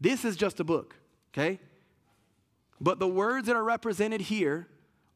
[0.01, 0.97] This is just a book,
[1.33, 1.61] okay?
[2.81, 4.69] But the words that are represented here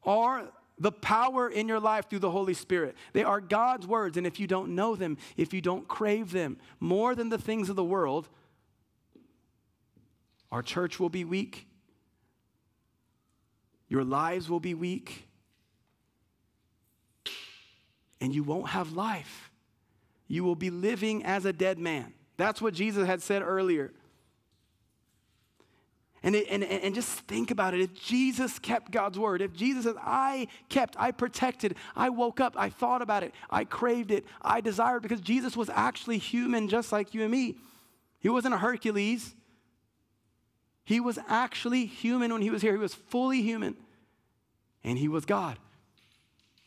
[0.05, 0.49] are
[0.81, 2.97] the power in your life through the Holy Spirit.
[3.13, 6.57] They are God's words, and if you don't know them, if you don't crave them
[6.81, 8.29] more than the things of the world,
[10.51, 11.69] our church will be weak
[13.91, 15.27] your lives will be weak,
[18.21, 19.51] and you won't have life.
[20.29, 22.15] You will be living as a dead man.
[22.37, 23.93] That's what Jesus had said earlier.
[26.23, 27.81] And, it, and, and just think about it.
[27.81, 32.55] If Jesus kept God's word, if Jesus said, I kept, I protected, I woke up,
[32.59, 36.93] I thought about it, I craved it, I desired, because Jesus was actually human just
[36.93, 37.57] like you and me.
[38.19, 39.35] He wasn't a Hercules,
[40.85, 42.73] he was actually human when he was here.
[42.73, 43.77] He was fully human,
[44.83, 45.57] and he was God.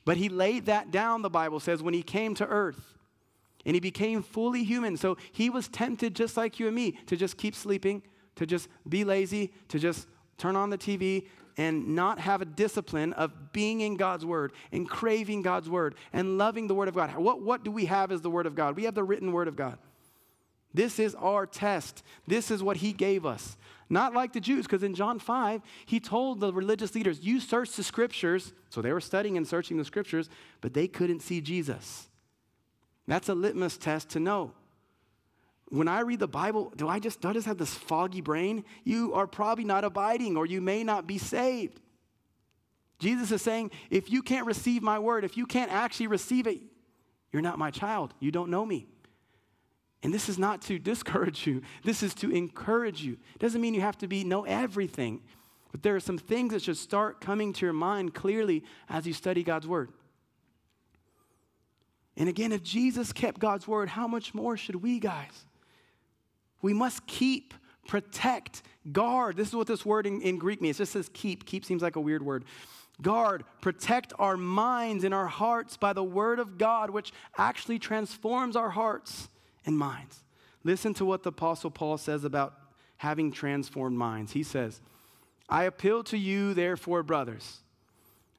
[0.06, 2.98] But he laid that down, the Bible says, when he came to earth.
[3.66, 4.98] And he became fully human.
[4.98, 8.02] So he was tempted just like you and me to just keep sleeping,
[8.36, 13.14] to just be lazy, to just turn on the TV and not have a discipline
[13.14, 17.16] of being in God's word and craving God's word and loving the word of God.
[17.16, 18.76] What, what do we have as the word of God?
[18.76, 19.78] We have the written word of God.
[20.74, 22.04] This is our test.
[22.28, 23.58] This is what he gave us.
[23.90, 27.74] Not like the Jews, because in John 5, he told the religious leaders, You search
[27.74, 28.54] the scriptures.
[28.70, 30.30] So they were studying and searching the scriptures,
[30.62, 32.08] but they couldn't see Jesus.
[33.08, 34.54] That's a litmus test to know.
[35.70, 38.64] When I read the Bible, do I just, do I just have this foggy brain?
[38.84, 41.80] You are probably not abiding, or you may not be saved.
[43.00, 46.60] Jesus is saying, if you can't receive my word, if you can't actually receive it,
[47.32, 48.14] you're not my child.
[48.20, 48.88] You don't know me.
[50.04, 53.14] And this is not to discourage you, this is to encourage you.
[53.36, 55.22] It doesn't mean you have to be know everything,
[55.72, 59.14] but there are some things that should start coming to your mind clearly as you
[59.14, 59.92] study God's word.
[62.16, 65.46] And again, if Jesus kept God's word, how much more should we, guys?
[66.64, 67.54] We must keep,
[67.88, 69.38] protect, guard.
[69.38, 70.78] This is what this word in, in Greek means.
[70.78, 71.46] It just says keep.
[71.46, 72.46] Keep seems like a weird word.
[73.02, 78.56] Guard, protect our minds and our hearts by the word of God, which actually transforms
[78.56, 79.30] our hearts
[79.66, 80.24] and minds.
[80.64, 82.56] Listen to what the Apostle Paul says about
[82.98, 84.32] having transformed minds.
[84.32, 84.80] He says,
[85.50, 87.63] I appeal to you, therefore, brothers,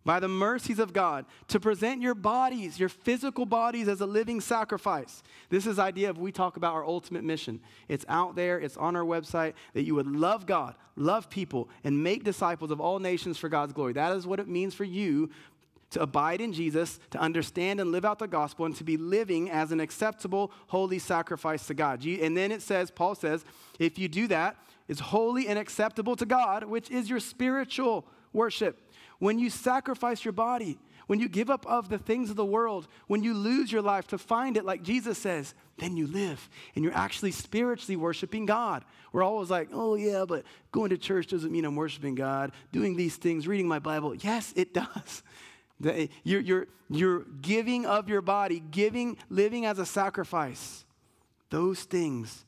[0.05, 4.41] by the mercies of God, to present your bodies, your physical bodies, as a living
[4.41, 5.23] sacrifice.
[5.49, 7.61] This is idea of we talk about our ultimate mission.
[7.89, 12.03] It's out there, it's on our website, that you would love God, love people, and
[12.03, 13.95] make disciples of all nations for God's glory.
[13.95, 15.31] That is what it means for you
[15.91, 19.49] to abide in Jesus, to understand and live out the gospel, and to be living
[19.49, 22.05] as an acceptable, holy sacrifice to God.
[22.05, 23.45] And then it says, Paul says,
[23.79, 24.57] if you do that,
[24.89, 28.81] it's holy and acceptable to God, which is your spiritual worship.
[29.19, 32.89] When you sacrifice your body, when you give up of the things of the world,
[33.07, 36.85] when you lose your life to find it, like Jesus says, then you live and
[36.85, 38.85] you're actually spiritually worshiping God.
[39.13, 42.53] We're always like, oh, yeah, but going to church doesn't mean I'm worshiping God.
[42.73, 45.23] Doing these things, reading my Bible, yes, it does.
[46.23, 50.85] You're, you're, you're giving of your body, giving, living as a sacrifice.
[51.51, 52.45] Those things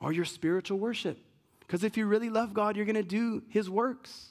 [0.00, 1.16] are your spiritual worship.
[1.60, 4.29] Because if you really love God, you're going to do his works.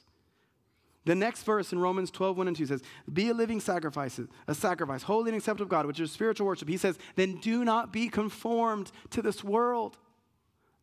[1.05, 2.81] The next verse in Romans 12, 1 and 2 says,
[3.12, 6.67] Be a living sacrifice, a sacrifice, holy and acceptable God, which is spiritual worship.
[6.67, 9.97] He says, Then do not be conformed to this world.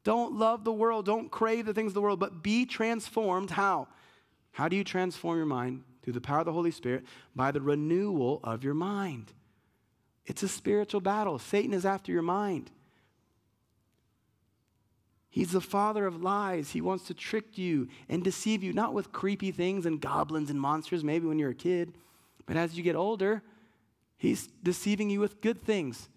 [0.04, 1.04] Don't love the world.
[1.04, 3.50] Don't crave the things of the world, but be transformed.
[3.50, 3.88] How?
[4.52, 5.82] How do you transform your mind?
[6.06, 9.32] through the power of the Holy Spirit by the renewal of your mind.
[10.24, 11.40] It's a spiritual battle.
[11.40, 12.70] Satan is after your mind.
[15.36, 16.70] He's the father of lies.
[16.70, 20.58] He wants to trick you and deceive you, not with creepy things and goblins and
[20.58, 21.98] monsters, maybe when you're a kid,
[22.46, 23.42] but as you get older,
[24.16, 26.08] he's deceiving you with good things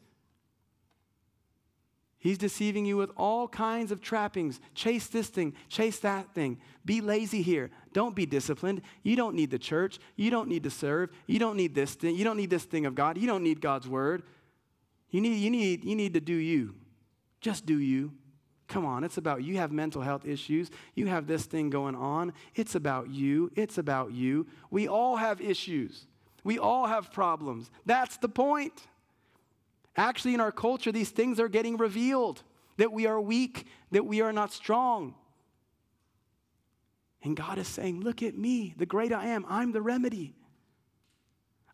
[2.22, 4.60] He's deceiving you with all kinds of trappings.
[4.76, 6.60] Chase this thing, chase that thing.
[6.84, 7.72] Be lazy here.
[7.94, 8.82] Don't be disciplined.
[9.04, 10.00] You don't need the church.
[10.18, 11.12] You don't need to serve.
[11.28, 12.18] You don't need this thing.
[12.18, 13.18] You don't need this thing of God.
[13.18, 14.24] You don't need God's word.
[15.12, 16.76] You need, you need, you need to do you.
[17.40, 18.12] Just do you.
[18.70, 20.70] Come on, it's about you have mental health issues.
[20.94, 22.34] You have this thing going on.
[22.56, 23.52] It's about you.
[23.56, 24.46] It's about you.
[24.70, 26.06] We all have issues.
[26.44, 27.72] We all have problems.
[27.86, 28.74] That's the point.
[29.98, 32.44] Actually, in our culture, these things are getting revealed.
[32.78, 35.14] that we are weak, that we are not strong.
[37.22, 39.46] And God is saying, Look at me, the great I am.
[39.50, 40.36] I'm the remedy.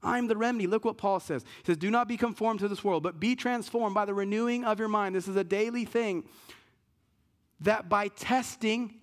[0.02, 0.66] I'm the remedy.
[0.66, 1.44] Look what Paul says.
[1.44, 4.64] He says, Do not be conformed to this world, but be transformed by the renewing
[4.64, 5.14] of your mind.
[5.14, 6.24] This is a daily thing.
[7.62, 8.96] That by testing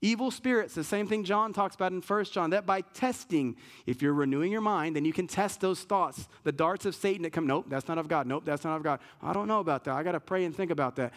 [0.00, 3.56] evil spirits, the same thing John talks about in 1 John, that by testing,
[3.86, 7.22] if you're renewing your mind, then you can test those thoughts, the darts of Satan
[7.22, 8.26] that come, nope, that's not of God.
[8.26, 9.00] Nope, that's not of God.
[9.22, 9.94] I don't know about that.
[9.94, 11.12] I got to pray and think about that.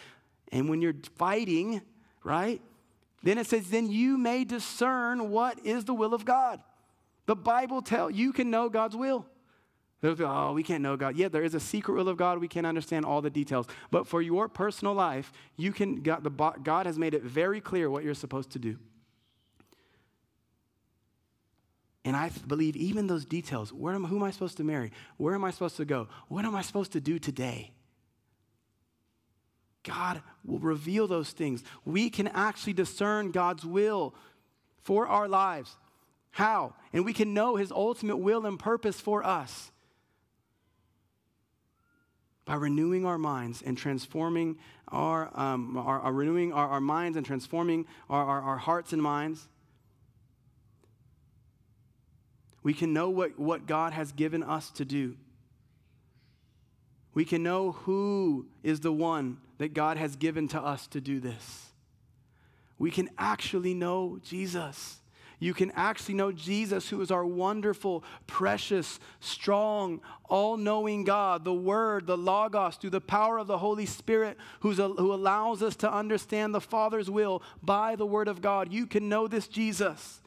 [0.51, 1.81] And when you're fighting,
[2.23, 2.61] right?
[3.23, 6.59] Then it says, then you may discern what is the will of God.
[7.27, 9.25] The Bible tells you can know God's will.
[10.03, 11.15] Oh, we can't know God.
[11.15, 12.39] Yeah, there is a secret will of God.
[12.39, 13.67] We can't understand all the details.
[13.91, 17.89] But for your personal life, you can, God, the, God has made it very clear
[17.89, 18.77] what you're supposed to do.
[22.03, 24.91] And I believe even those details where am, who am I supposed to marry?
[25.17, 26.07] Where am I supposed to go?
[26.29, 27.71] What am I supposed to do today?
[29.83, 31.63] God will reveal those things.
[31.85, 34.15] We can actually discern God's will
[34.81, 35.75] for our lives.
[36.31, 36.73] How?
[36.91, 39.71] And we can know his ultimate will and purpose for us
[42.45, 47.25] by renewing our minds and transforming our, um, our, our renewing our, our, minds and
[47.25, 49.47] transforming our, our, our hearts and minds.
[52.63, 55.15] We can know what, what God has given us to do.
[57.13, 61.19] We can know who is the one that God has given to us to do
[61.19, 61.67] this.
[62.79, 65.00] We can actually know Jesus
[65.41, 71.51] you can actually know Jesus, who is our wonderful, precious, strong, all knowing God, the
[71.51, 75.75] Word, the Logos, through the power of the Holy Spirit, who's a, who allows us
[75.77, 78.71] to understand the Father's will by the Word of God.
[78.71, 80.21] You can know this Jesus.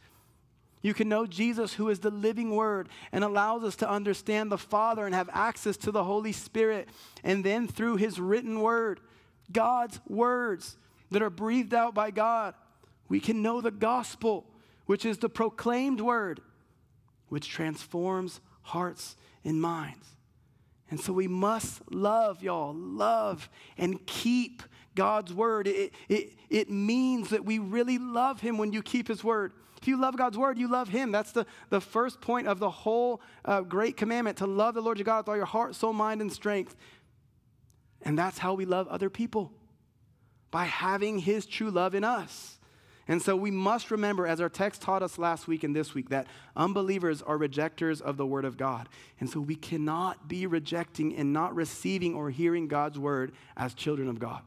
[0.82, 4.58] You can know Jesus, who is the living Word, and allows us to understand the
[4.58, 6.88] Father and have access to the Holy Spirit.
[7.22, 8.98] And then through His written Word,
[9.52, 10.76] God's words
[11.12, 12.54] that are breathed out by God,
[13.08, 14.50] we can know the gospel
[14.86, 16.40] which is the proclaimed word,
[17.28, 20.06] which transforms hearts and minds.
[20.90, 24.62] And so we must love, y'all, love and keep
[24.94, 25.66] God's word.
[25.66, 29.52] It, it, it means that we really love Him when you keep His word.
[29.80, 31.10] If you love God's word, you love Him.
[31.10, 34.98] That's the, the first point of the whole uh, great commandment to love the Lord
[34.98, 36.76] your God with all your heart, soul, mind, and strength.
[38.02, 39.52] And that's how we love other people
[40.50, 42.58] by having His true love in us.
[43.06, 46.08] And so we must remember, as our text taught us last week and this week,
[46.08, 46.26] that
[46.56, 48.88] unbelievers are rejectors of the Word of God.
[49.20, 54.08] And so we cannot be rejecting and not receiving or hearing God's Word as children
[54.08, 54.40] of God.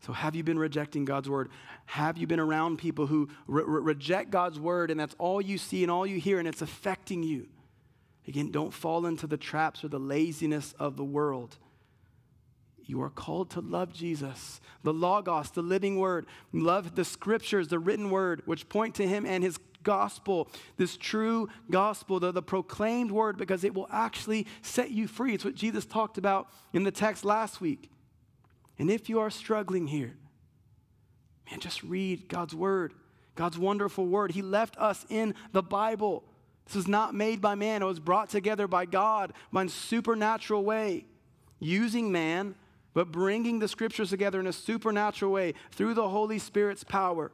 [0.00, 1.50] So, have you been rejecting God's Word?
[1.86, 5.58] Have you been around people who re- re- reject God's Word and that's all you
[5.58, 7.48] see and all you hear and it's affecting you?
[8.26, 11.58] Again, don't fall into the traps or the laziness of the world.
[12.88, 16.24] You are called to love Jesus, the Logos, the living word.
[16.54, 21.50] Love the scriptures, the written word, which point to him and his gospel, this true
[21.70, 25.34] gospel, the, the proclaimed word, because it will actually set you free.
[25.34, 27.90] It's what Jesus talked about in the text last week.
[28.78, 30.16] And if you are struggling here,
[31.50, 32.94] man, just read God's word,
[33.34, 34.32] God's wonderful word.
[34.32, 36.24] He left us in the Bible.
[36.64, 40.64] This was not made by man, it was brought together by God by a supernatural
[40.64, 41.04] way,
[41.60, 42.54] using man
[42.94, 47.30] but bringing the scriptures together in a supernatural way through the Holy Spirit's power.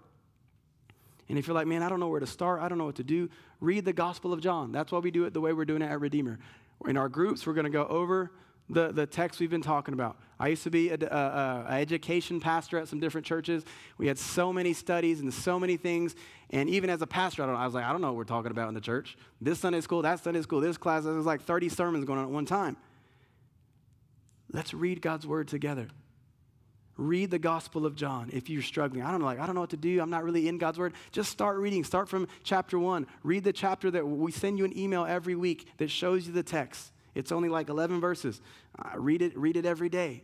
[1.28, 2.96] And if you're like, man, I don't know where to start, I don't know what
[2.96, 3.30] to do,
[3.60, 4.72] read the Gospel of John.
[4.72, 6.38] That's why we do it the way we're doing it at Redeemer.
[6.86, 8.32] In our groups, we're going to go over
[8.68, 10.16] the, the text we've been talking about.
[10.38, 13.64] I used to be an education pastor at some different churches.
[13.98, 16.14] We had so many studies and so many things.
[16.50, 18.50] And even as a pastor, I, I was like, I don't know what we're talking
[18.50, 19.16] about in the church.
[19.40, 22.30] This Sunday school, that Sunday school, this class, there's like 30 sermons going on at
[22.30, 22.76] one time.
[24.54, 25.88] Let's read God's word together.
[26.96, 29.02] Read the Gospel of John if you're struggling.
[29.02, 30.00] I don't know, like, I don't know what to do.
[30.00, 30.94] I'm not really in God's Word.
[31.10, 31.82] Just start reading.
[31.82, 33.08] Start from chapter one.
[33.24, 36.44] Read the chapter that we send you an email every week that shows you the
[36.44, 36.92] text.
[37.16, 38.40] It's only like 11 verses.
[38.78, 39.36] Uh, read it.
[39.36, 40.22] Read it every day.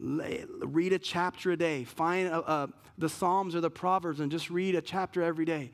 [0.00, 1.84] Read a chapter a day.
[1.84, 2.66] Find uh, uh,
[2.96, 5.70] the Psalms or the Proverbs and just read a chapter every day.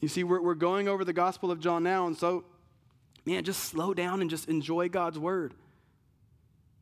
[0.00, 2.44] You see, we're, we're going over the Gospel of John now, and so
[3.24, 5.54] man, just slow down and just enjoy God's word.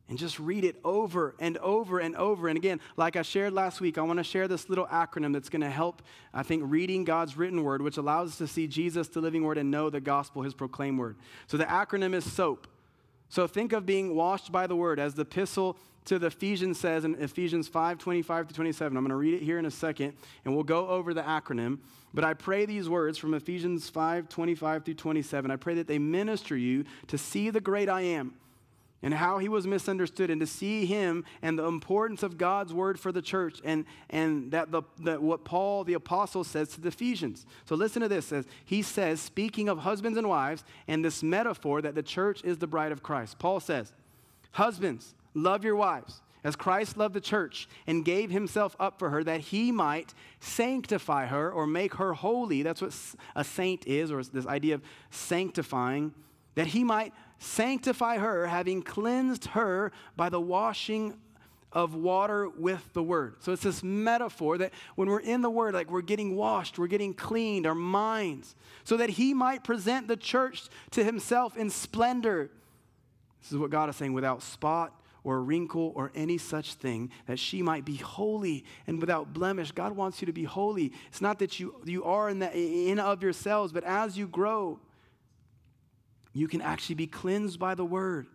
[0.09, 2.49] And just read it over and over and over.
[2.49, 5.47] And again, like I shared last week, I want to share this little acronym that's
[5.47, 6.01] going to help,
[6.33, 9.57] I think, reading God's written word, which allows us to see Jesus, the living word,
[9.57, 11.15] and know the gospel, his proclaimed word.
[11.47, 12.67] So the acronym is SOAP.
[13.29, 17.05] So think of being washed by the word as the epistle to the Ephesians says
[17.05, 18.97] in Ephesians 5 25 to 27.
[18.97, 20.13] I'm going to read it here in a second,
[20.43, 21.79] and we'll go over the acronym.
[22.13, 25.51] But I pray these words from Ephesians 5 25 through 27.
[25.51, 28.33] I pray that they minister you to see the great I am,
[29.01, 32.99] and how he was misunderstood, and to see him and the importance of God's word
[32.99, 36.89] for the church, and, and that, the, that what Paul the apostle says to the
[36.89, 37.45] Ephesians.
[37.65, 41.81] So listen to this as he says, speaking of husbands and wives, and this metaphor
[41.81, 43.39] that the church is the bride of Christ.
[43.39, 43.93] Paul says,
[44.51, 49.23] Husbands, love your wives as Christ loved the church and gave himself up for her
[49.23, 52.63] that he might sanctify her or make her holy.
[52.63, 52.95] That's what
[53.35, 54.81] a saint is, or this idea of
[55.11, 56.13] sanctifying,
[56.55, 61.15] that he might sanctify her, having cleansed her by the washing
[61.71, 63.35] of water with the word.
[63.39, 66.87] So it's this metaphor that when we're in the word, like we're getting washed, we're
[66.87, 72.51] getting cleaned, our minds, so that he might present the church to himself in splendor.
[73.41, 77.37] This is what God is saying without spot or wrinkle or any such thing, that
[77.37, 79.71] she might be holy and without blemish.
[79.71, 80.93] God wants you to be holy.
[81.07, 84.79] It's not that you, you are in, the, in of yourselves, but as you grow,
[86.33, 88.27] you can actually be cleansed by the word.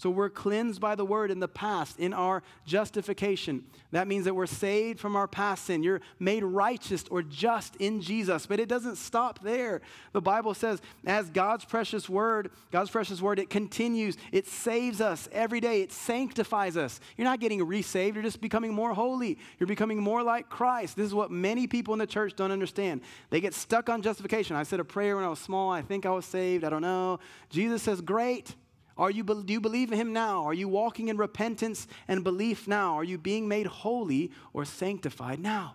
[0.00, 3.66] So we're cleansed by the word in the past, in our justification.
[3.90, 5.82] That means that we're saved from our past sin.
[5.82, 8.46] You're made righteous or just in Jesus.
[8.46, 9.82] But it doesn't stop there.
[10.14, 14.16] The Bible says, as God's precious word, God's precious word, it continues.
[14.32, 15.82] It saves us every day.
[15.82, 16.98] It sanctifies us.
[17.18, 18.16] You're not getting resaved.
[18.16, 19.36] You're just becoming more holy.
[19.58, 20.96] You're becoming more like Christ.
[20.96, 23.02] This is what many people in the church don't understand.
[23.28, 24.56] They get stuck on justification.
[24.56, 25.70] I said a prayer when I was small.
[25.70, 26.64] I think I was saved.
[26.64, 27.20] I don't know.
[27.50, 28.54] Jesus says, great.
[29.00, 30.44] Are you, do you believe in him now?
[30.44, 32.96] Are you walking in repentance and belief now?
[32.96, 35.74] Are you being made holy or sanctified now?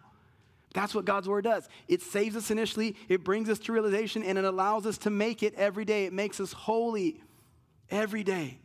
[0.76, 1.68] That's what God's word does.
[1.88, 5.42] It saves us initially, it brings us to realization, and it allows us to make
[5.42, 6.06] it every day.
[6.06, 7.20] It makes us holy
[7.90, 8.60] every day.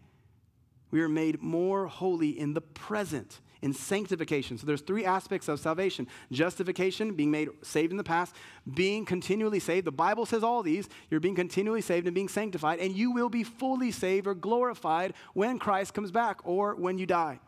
[0.90, 4.58] We are made more holy in the present in sanctification.
[4.58, 8.34] So there's three aspects of salvation justification, being made saved in the past,
[8.74, 9.86] being continually saved.
[9.86, 10.88] The Bible says all these.
[11.10, 15.14] You're being continually saved and being sanctified, and you will be fully saved or glorified
[15.34, 17.40] when Christ comes back or when you die.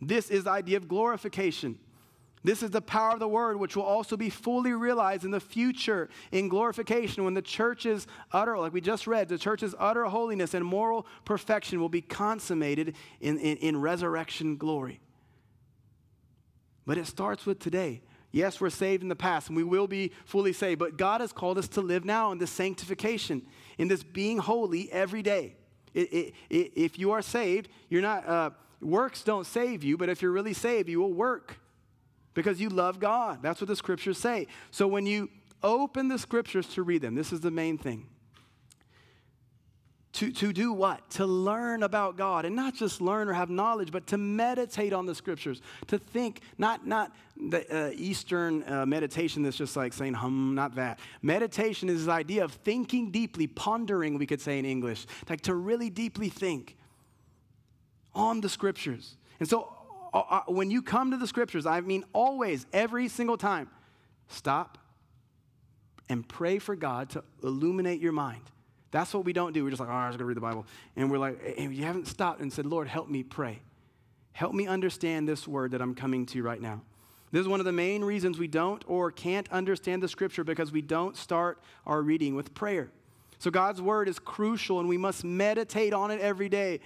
[0.00, 1.78] This is the idea of glorification.
[2.46, 5.40] This is the power of the word, which will also be fully realized in the
[5.40, 10.54] future in glorification when the church's utter, like we just read, the church's utter holiness
[10.54, 15.00] and moral perfection will be consummated in, in, in resurrection glory.
[16.86, 18.00] But it starts with today.
[18.30, 21.32] Yes, we're saved in the past and we will be fully saved, but God has
[21.32, 23.42] called us to live now in this sanctification,
[23.76, 25.56] in this being holy every day.
[25.94, 30.08] It, it, it, if you are saved, you're not, uh, works don't save you, but
[30.08, 31.58] if you're really saved, you will work
[32.36, 33.42] because you love God.
[33.42, 34.46] That's what the scriptures say.
[34.70, 35.30] So when you
[35.62, 38.06] open the scriptures to read them, this is the main thing.
[40.12, 41.10] To, to do what?
[41.12, 42.44] To learn about God.
[42.44, 45.60] And not just learn or have knowledge, but to meditate on the scriptures.
[45.88, 50.74] To think, not, not the uh, Eastern uh, meditation that's just like saying hum, not
[50.76, 51.00] that.
[51.22, 55.06] Meditation is this idea of thinking deeply, pondering, we could say in English.
[55.28, 56.76] Like to really deeply think
[58.14, 59.16] on the scriptures.
[59.40, 59.75] And so
[60.16, 63.68] Uh, uh, when you come to the scriptures, I mean always, every single time,
[64.28, 64.78] stop
[66.08, 68.40] and pray for God to illuminate your mind.
[68.92, 69.62] That's what we don't do.
[69.62, 70.64] We're just like, I was going to read the Bible.
[70.96, 73.60] And we're like, and you haven't stopped and said, Lord, help me pray.
[74.32, 76.80] Help me understand this word that I'm coming to right now.
[77.30, 80.72] This is one of the main reasons we don't or can't understand the scripture because
[80.72, 82.88] we don't start our reading with prayer.
[83.38, 86.80] So God's word is crucial and we must meditate on it every day.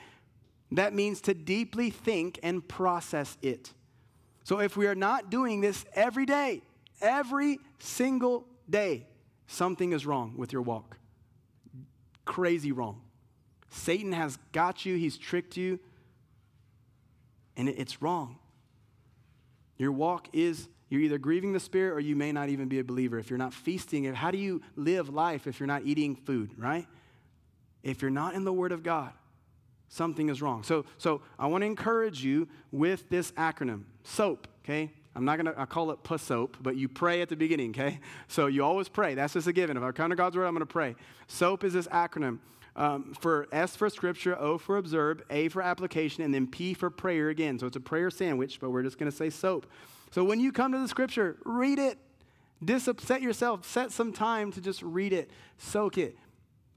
[0.72, 3.72] That means to deeply think and process it.
[4.44, 6.62] So if we are not doing this every day,
[7.00, 9.06] every single day,
[9.46, 10.96] something is wrong with your walk.
[12.24, 13.00] Crazy wrong.
[13.70, 15.78] Satan has got you, he's tricked you,
[17.56, 18.38] and it's wrong.
[19.76, 22.84] Your walk is, you're either grieving the Spirit or you may not even be a
[22.84, 23.18] believer.
[23.18, 26.86] If you're not feasting, how do you live life if you're not eating food, right?
[27.82, 29.12] If you're not in the Word of God,
[29.90, 30.62] something is wrong.
[30.62, 34.90] So, so I want to encourage you with this acronym SOAP, okay?
[35.14, 37.70] I'm not going to I call it puss soap, but you pray at the beginning,
[37.70, 38.00] okay?
[38.28, 39.14] So you always pray.
[39.14, 39.76] That's just a given.
[39.76, 40.94] If I come to God's word, I'm going to pray.
[41.26, 42.38] SOAP is this acronym
[42.76, 46.88] um, for S for scripture, O for observe, A for application, and then P for
[46.88, 47.58] prayer again.
[47.58, 49.66] So it's a prayer sandwich, but we're just going to say SOAP.
[50.12, 51.98] So when you come to the scripture, read it.
[52.64, 53.66] Disupset yourself.
[53.66, 56.16] Set some time to just read it, soak it.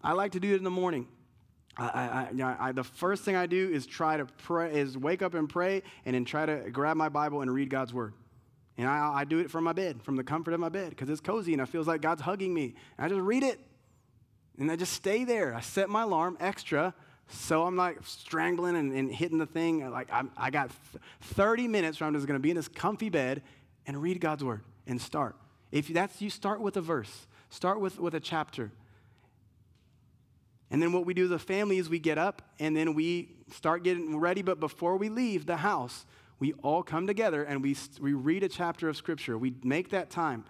[0.01, 1.07] I like to do it in the morning.
[1.75, 5.33] I, I, I, the first thing I do is try to pray, is wake up
[5.33, 8.13] and pray, and then try to grab my Bible and read God's word.
[8.77, 11.09] And I, I do it from my bed, from the comfort of my bed, because
[11.09, 12.75] it's cozy and it feels like God's hugging me.
[12.97, 13.59] And I just read it,
[14.59, 15.55] and I just stay there.
[15.55, 16.93] I set my alarm extra,
[17.27, 19.89] so I'm like strangling and, and hitting the thing.
[19.89, 20.71] Like I'm, i got
[21.21, 23.41] 30 minutes where I'm just going to be in this comfy bed
[23.87, 25.35] and read God's word and start.
[25.71, 27.27] If that's you, start with a verse.
[27.49, 28.71] Start with, with a chapter.
[30.73, 33.29] And then what we do as a family is we get up and then we
[33.51, 36.07] start getting ready, but before we leave the house,
[36.39, 39.37] we all come together and we, we read a chapter of Scripture.
[39.37, 40.45] We make that time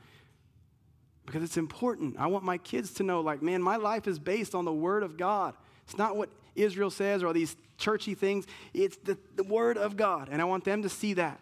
[1.26, 2.15] because it's important.
[2.17, 5.03] I want my kids to know, like, man, my life is based on the Word
[5.03, 5.55] of God.
[5.84, 9.97] It's not what Israel says or all these churchy things, it's the, the Word of
[9.97, 10.30] God.
[10.32, 11.38] And I want them to see that.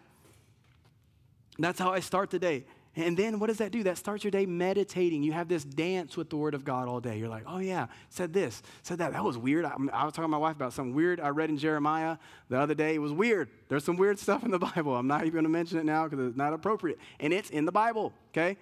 [1.56, 2.64] That's how I start the day.
[2.94, 3.82] And then what does that do?
[3.84, 5.22] That starts your day meditating.
[5.22, 7.18] You have this dance with the Word of God all day.
[7.18, 9.12] You're like, oh yeah, said this, said that.
[9.12, 9.64] That was weird.
[9.64, 12.18] I, I, was talking to my wife about something weird I read in Jeremiah
[12.50, 12.94] the other day.
[12.94, 13.48] It was weird.
[13.68, 14.94] There's some weird stuff in the Bible.
[14.94, 16.98] I'm not even going to mention it now because it's not appropriate.
[17.18, 18.58] And it's in the Bible, okay?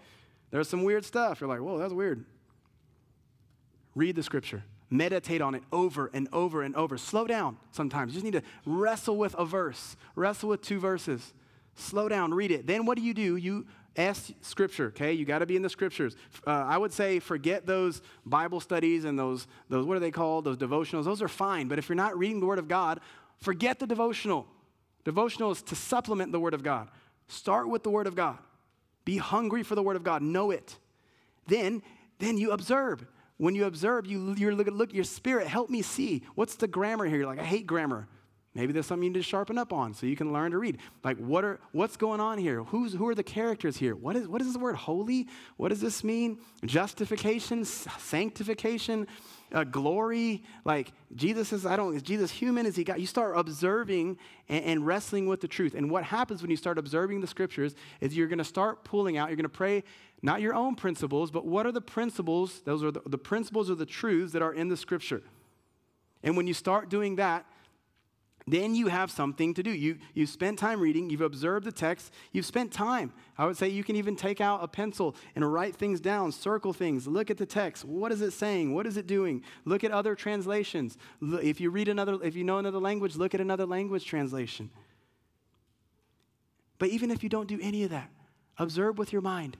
[0.53, 1.41] There's some weird stuff.
[1.41, 2.25] You're like, whoa, that's weird.
[3.97, 4.63] Read the Scripture.
[4.91, 6.99] Meditate on it over and over and over.
[6.99, 8.13] Slow down sometimes.
[8.13, 11.33] You just need to wrestle with a verse, wrestle with two verses.
[11.77, 12.67] Slow down, read it.
[12.67, 13.37] Then what do you do?
[13.37, 13.67] You
[13.97, 15.13] ask scripture okay?
[15.13, 16.17] You got to be in the scriptures.
[16.47, 20.45] Uh, i would say forget those bible studies and those those what are they called?
[20.45, 21.05] Those devotionals.
[21.05, 23.01] Those are fine but if you're not reading the word of god
[23.39, 24.47] forget the devotional.
[25.05, 26.89] Devotional is to supplement the word of god.
[27.29, 28.39] Start with the word of god.
[29.05, 30.23] Be hungry for the word of god.
[30.23, 30.77] Know it.
[31.47, 31.83] Then
[32.19, 33.05] then you observe.
[33.39, 35.47] When you observe you you're look, look your spirit.
[35.47, 36.23] Help me see.
[36.35, 37.19] What's the grammar here?
[37.19, 38.07] You're like i hate grammar
[38.53, 40.79] Maybe there's something you need to sharpen up on so you can learn to read.
[41.05, 42.65] Like, what are, what's going on here?
[42.65, 43.95] Who's, who are the characters here?
[43.95, 45.29] What is, what is the word holy?
[45.57, 46.41] What does this mean?
[46.65, 49.07] Justification, sanctification,
[49.53, 50.43] uh, glory.
[50.65, 52.67] Like, Jesus is, I don't, is Jesus human?
[52.67, 52.99] Is he God?
[52.99, 55.77] You start observing and, and wrestling with the truth.
[55.77, 59.17] And what happens when you start observing the scriptures is you're going to start pulling
[59.17, 59.85] out, you're going to pray
[60.23, 62.63] not your own principles, but what are the principles?
[62.63, 65.23] Those are the, the principles or the truths that are in the scripture.
[66.25, 67.47] And when you start doing that,
[68.51, 69.71] then you have something to do.
[69.71, 73.13] You, you've spent time reading, you've observed the text, you've spent time.
[73.37, 76.73] I would say you can even take out a pencil and write things down, circle
[76.73, 77.85] things, look at the text.
[77.85, 78.75] What is it saying?
[78.75, 79.43] What is it doing?
[79.65, 80.97] Look at other translations.
[81.21, 84.71] If you read another, if you know another language, look at another language translation.
[86.79, 88.11] But even if you don't do any of that,
[88.59, 89.57] observe with your mind.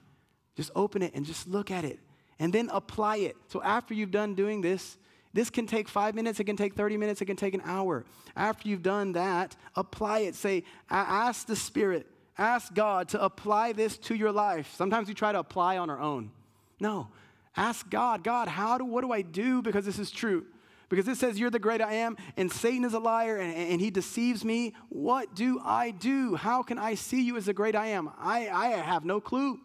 [0.55, 1.99] Just open it and just look at it
[2.39, 3.37] and then apply it.
[3.47, 4.97] So after you've done doing this,
[5.33, 8.05] this can take five minutes, it can take 30 minutes, it can take an hour.
[8.35, 10.35] After you've done that, apply it.
[10.35, 12.07] Say, ask the Spirit,
[12.37, 14.73] ask God to apply this to your life.
[14.75, 16.31] Sometimes we try to apply on our own.
[16.79, 17.07] No,
[17.55, 20.45] ask God, God, how do, what do I do because this is true?
[20.89, 23.79] Because it says, You're the great I am, and Satan is a liar, and, and,
[23.79, 24.73] he deceives me.
[24.89, 26.35] What do I do?
[26.35, 28.09] How can I see you as the great I am?
[28.19, 29.61] I, I have no clue.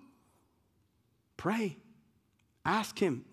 [1.36, 1.78] Pray.
[2.64, 3.24] Ask him.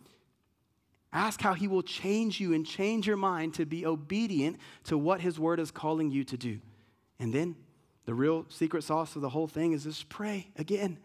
[1.13, 5.21] Ask how he will change you and change your mind to be obedient to what
[5.21, 6.59] his word is calling you to do.
[7.19, 7.55] And then
[8.05, 10.97] the real secret sauce of the whole thing is just pray again.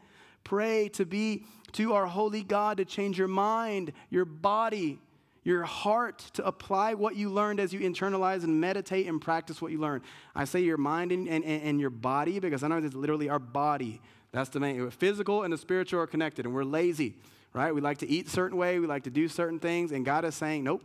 [0.45, 4.99] Pray to be to our holy God to change your mind, your body,
[5.45, 9.73] your heart, to apply what you learned as you internalize and meditate and practice what
[9.73, 10.05] you learned.
[10.35, 13.39] I say your mind and, and, and your body because I know it's literally our
[13.39, 14.01] body.
[14.33, 14.91] That's the main.
[14.91, 17.17] Physical and the spiritual are connected, and we're lazy
[17.53, 17.75] right?
[17.75, 20.35] We like to eat certain way, we like to do certain things, and God is
[20.35, 20.83] saying, nope,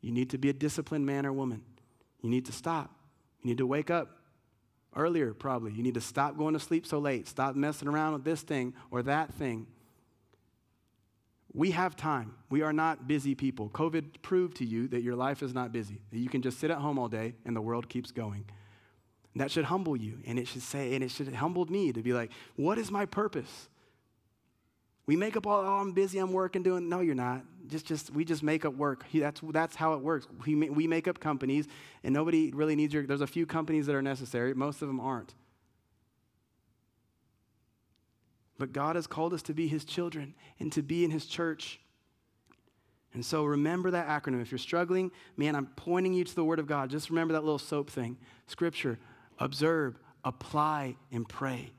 [0.00, 1.62] you need to be a disciplined man or woman.
[2.22, 2.90] You need to stop.
[3.42, 4.18] You need to wake up
[4.96, 5.72] earlier, probably.
[5.72, 8.74] You need to stop going to sleep so late, stop messing around with this thing
[8.90, 9.66] or that thing.
[11.52, 12.34] We have time.
[12.50, 13.70] We are not busy people.
[13.70, 16.70] COVID proved to you that your life is not busy, that you can just sit
[16.70, 18.44] at home all day and the world keeps going.
[19.36, 22.12] That should humble you, and it should say, and it should humble me to be
[22.12, 23.68] like, what is my purpose?
[25.06, 26.88] We make up all, oh, I'm busy, I'm working, doing.
[26.88, 27.42] No, you're not.
[27.66, 29.04] Just, just, we just make up work.
[29.12, 30.26] That's, that's how it works.
[30.46, 31.66] We, we make up companies,
[32.02, 33.06] and nobody really needs your.
[33.06, 34.54] There's a few companies that are necessary.
[34.54, 35.34] Most of them aren't.
[38.58, 41.80] But God has called us to be His children and to be in His church.
[43.12, 44.40] And so remember that acronym.
[44.40, 46.90] If you're struggling, man, I'm pointing you to the Word of God.
[46.90, 48.98] Just remember that little soap thing Scripture,
[49.38, 51.72] observe, apply, and pray.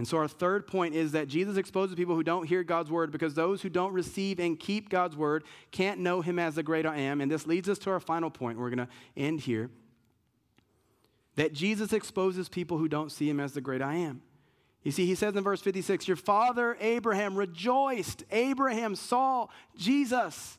[0.00, 3.12] And so, our third point is that Jesus exposes people who don't hear God's word
[3.12, 6.86] because those who don't receive and keep God's word can't know him as the great
[6.86, 7.20] I am.
[7.20, 8.58] And this leads us to our final point.
[8.58, 9.68] We're going to end here.
[11.36, 14.22] That Jesus exposes people who don't see him as the great I am.
[14.84, 18.24] You see, he says in verse 56 Your father Abraham rejoiced.
[18.30, 20.56] Abraham saw Jesus.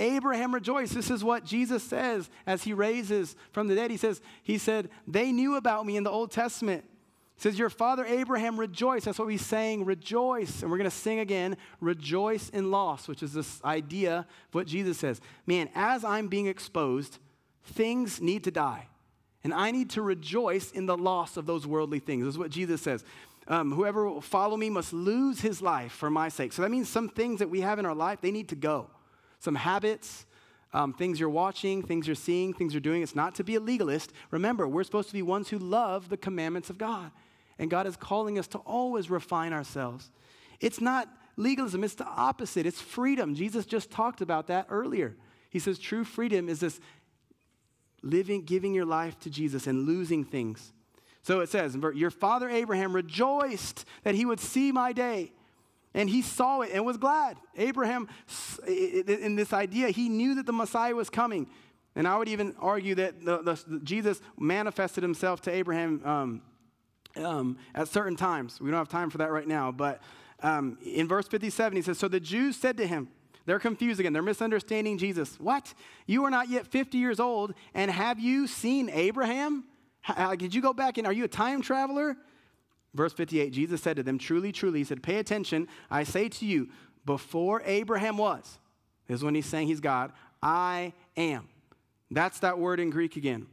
[0.00, 0.94] Abraham rejoiced.
[0.94, 3.92] This is what Jesus says as he raises from the dead.
[3.92, 6.84] He says, He said, They knew about me in the Old Testament
[7.38, 9.06] says, Your father Abraham rejoiced.
[9.06, 10.62] That's what he's saying, rejoice.
[10.62, 14.66] And we're going to sing again, rejoice in loss, which is this idea of what
[14.66, 15.20] Jesus says.
[15.46, 17.18] Man, as I'm being exposed,
[17.64, 18.88] things need to die.
[19.44, 22.24] And I need to rejoice in the loss of those worldly things.
[22.24, 23.04] This is what Jesus says.
[23.46, 26.52] Um, whoever will follow me must lose his life for my sake.
[26.52, 28.90] So that means some things that we have in our life, they need to go.
[29.38, 30.26] Some habits,
[30.72, 33.02] um, things you're watching, things you're seeing, things you're doing.
[33.02, 34.12] It's not to be a legalist.
[34.30, 37.10] Remember, we're supposed to be ones who love the commandments of God.
[37.58, 40.10] And God is calling us to always refine ourselves.
[40.60, 42.66] It's not legalism, it's the opposite.
[42.66, 43.34] It's freedom.
[43.34, 45.16] Jesus just talked about that earlier.
[45.50, 46.80] He says true freedom is this
[48.02, 50.72] living, giving your life to Jesus and losing things.
[51.22, 55.32] So it says, Your father Abraham rejoiced that he would see my day.
[55.94, 57.38] And he saw it and was glad.
[57.56, 58.08] Abraham,
[58.66, 61.48] in this idea, he knew that the Messiah was coming.
[61.96, 66.42] And I would even argue that the, the, Jesus manifested himself to Abraham um,
[67.18, 68.60] um, at certain times.
[68.60, 69.72] We don't have time for that right now.
[69.72, 70.00] But
[70.42, 73.08] um, in verse 57, he says, So the Jews said to him,
[73.48, 74.12] they're confused again.
[74.12, 75.40] They're misunderstanding Jesus.
[75.40, 75.72] What?
[76.06, 79.64] You are not yet 50 years old, and have you seen Abraham?
[80.02, 82.18] How, did you go back and are you a time traveler?
[82.92, 85.66] Verse 58 Jesus said to them, Truly, truly, he said, Pay attention.
[85.90, 86.68] I say to you,
[87.06, 88.58] before Abraham was,
[89.06, 90.12] this is when he's saying he's God,
[90.42, 91.48] I am.
[92.10, 93.46] That's that word in Greek again.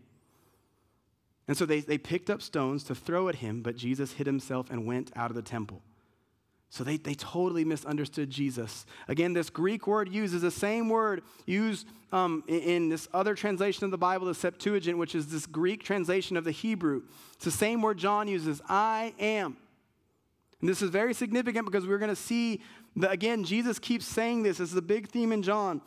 [1.48, 4.70] And so they, they picked up stones to throw at him, but Jesus hid himself
[4.70, 5.82] and went out of the temple.
[6.70, 8.86] So they, they totally misunderstood Jesus.
[9.08, 13.36] Again, this Greek word used is the same word used um, in, in, this other
[13.36, 17.04] translation of the Bible, the Septuagint, which is this Greek translation of the Hebrew.
[17.36, 19.56] It's the same word John uses, I am.
[20.60, 22.62] And this is very significant because we're going to see
[22.98, 24.58] that, again, Jesus keeps saying this.
[24.58, 25.82] This is a big theme in John.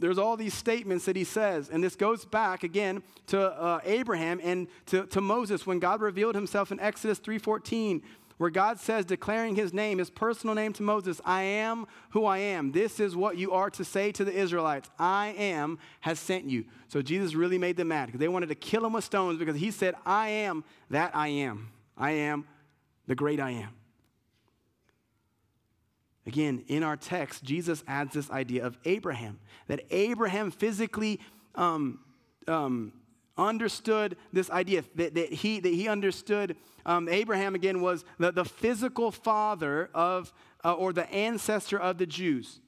[0.00, 4.40] There's all these statements that he says, and this goes back again to uh, Abraham
[4.42, 8.02] and to, to Moses when God revealed himself in Exodus 3:14
[8.38, 12.38] where God says, declaring his name, his personal name to Moses, I am who I
[12.38, 12.72] am.
[12.72, 16.64] This is what you are to say to the Israelites I am has sent you.
[16.86, 19.56] So Jesus really made them mad because they wanted to kill him with stones because
[19.56, 21.70] he said, I am that I am.
[21.96, 22.46] I am
[23.08, 23.77] the great I am.
[26.28, 31.20] Again, in our text, Jesus adds this idea of Abraham, that Abraham physically
[31.54, 32.00] um,
[32.46, 32.92] um,
[33.38, 36.54] understood this idea, that, that, he, that he understood
[36.84, 42.06] um, Abraham, again, was the, the physical father of, uh, or the ancestor of the
[42.06, 42.60] Jews.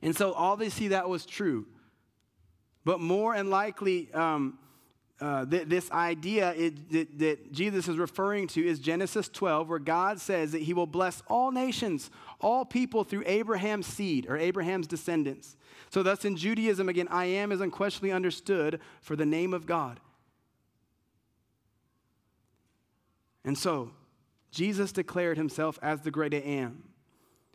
[0.00, 1.66] And so obviously that was true.
[2.86, 4.58] But more and likely, um,
[5.22, 9.78] uh, th- this idea it, that, that Jesus is referring to is Genesis 12, where
[9.78, 12.10] God says that he will bless all nations,
[12.42, 15.56] all people through Abraham's seed or Abraham's descendants.
[15.90, 20.00] So, thus, in Judaism, again, I am is unquestionably understood for the name of God.
[23.44, 23.90] And so,
[24.50, 26.84] Jesus declared himself as the great I am.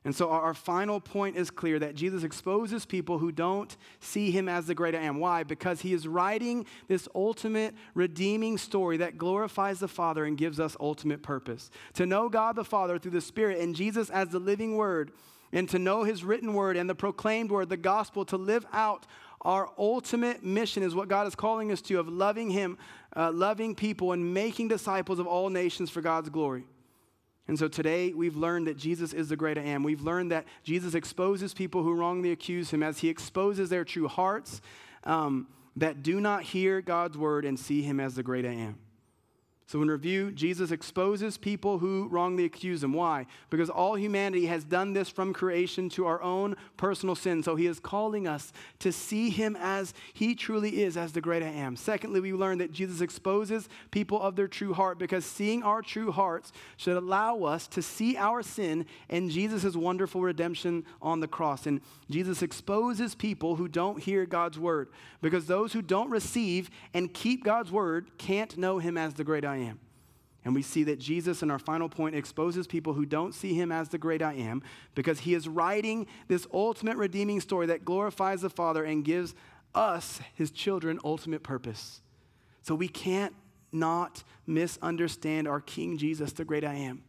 [0.06, 4.48] And so, our, final point is clear that Jesus exposes people who don't see him
[4.48, 5.20] as the great I am.
[5.20, 5.44] Why?
[5.44, 10.78] Because he is writing this ultimate redeeming story that glorifies the Father and gives us
[10.80, 11.70] ultimate purpose.
[11.96, 15.12] To know God the Father through the Spirit and Jesus as the living Word
[15.52, 19.06] and to know his written word and the proclaimed word, the gospel, to live out
[19.42, 22.78] our ultimate mission is what God is calling us to of loving him,
[23.16, 26.66] uh, loving people, and making disciples of all nations for God's glory.
[27.48, 29.84] And so today we've learned that Jesus is the great I am.
[29.84, 34.08] We've learned that Jesus exposes people who wrongly accuse him as he exposes their true
[34.08, 34.62] hearts
[35.04, 38.78] um, that do not hear God's word and see him as the great I am.
[39.70, 42.94] So, in review, Jesus exposes people who wrongly accuse him.
[42.94, 43.26] Why?
[43.50, 47.44] Because all humanity has done this from creation to our own personal sin.
[47.44, 51.44] So, he is calling us to see him as he truly is, as the great
[51.44, 51.76] I am.
[51.76, 56.14] Secondly, we learn that Jesus exposes people of their true heart because seeing our true
[56.14, 61.68] hearts should allow us to see our sin and Jesus' wonderful redemption on the cross.
[61.68, 64.88] And Jesus exposes people who don't hear God's word
[65.22, 69.44] because those who don't receive and keep God's word can't know him as the great
[69.44, 69.57] I am.
[70.46, 73.72] And we see that Jesus, in our final point, exposes people who don't see him
[73.72, 74.64] as the great I am
[74.96, 79.36] because he is writing this ultimate redeeming story that glorifies the Father and gives
[79.76, 82.02] us, his children, ultimate purpose.
[82.62, 83.36] So we can't
[83.72, 87.04] not misunderstand our King Jesus, the great I am.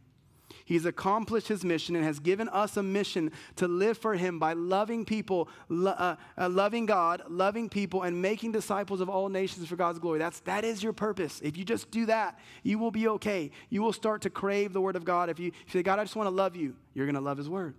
[0.69, 4.53] He's accomplished his mission and has given us a mission to live for him by
[4.53, 9.67] loving people, lo- uh, uh, loving God, loving people, and making disciples of all nations
[9.67, 10.19] for God's glory.
[10.19, 11.41] That's, that is your purpose.
[11.43, 13.49] If you just do that, you will be okay.
[13.71, 15.31] You will start to crave the word of God.
[15.31, 17.19] If you, if you say, God, I just want to love you, you're going to
[17.19, 17.73] love his word.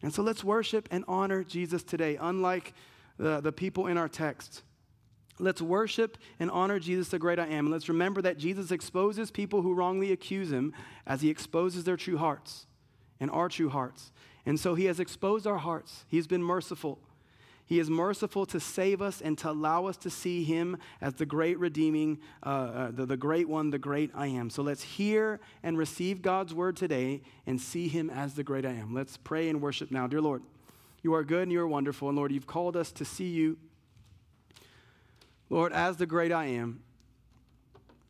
[0.00, 2.72] And so let's worship and honor Jesus today, unlike
[3.18, 4.62] the, the people in our text.
[5.38, 7.66] Let's worship and honor Jesus, the great I am.
[7.66, 10.72] And let's remember that Jesus exposes people who wrongly accuse him
[11.06, 12.66] as he exposes their true hearts
[13.18, 14.12] and our true hearts.
[14.44, 16.04] And so he has exposed our hearts.
[16.08, 16.98] He's been merciful.
[17.64, 21.24] He is merciful to save us and to allow us to see him as the
[21.24, 24.50] great redeeming, uh, uh, the, the great one, the great I am.
[24.50, 28.72] So let's hear and receive God's word today and see him as the great I
[28.72, 28.92] am.
[28.92, 30.06] Let's pray and worship now.
[30.06, 30.42] Dear Lord,
[31.02, 32.08] You are good and you are wonderful.
[32.08, 33.56] And Lord, you've called us to see you,
[35.52, 36.80] Lord, as the great I am.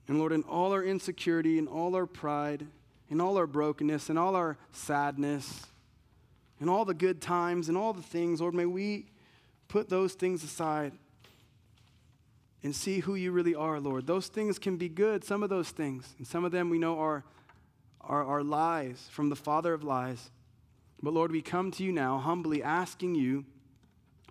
[0.07, 2.69] And Lord, in all our insecurity, in all our pride,
[3.11, 5.67] in all our brokenness, in all our sadness,
[6.61, 9.07] in all the good times, and all the things, Lord, may we
[9.67, 10.93] put those things aside
[12.63, 14.07] and see who you really are, Lord.
[14.07, 17.01] Those things can be good, some of those things, and some of them we know
[17.01, 17.25] are,
[18.03, 20.31] are, are lies from the father of lies.
[21.03, 23.45] But Lord, we come to you now humbly asking you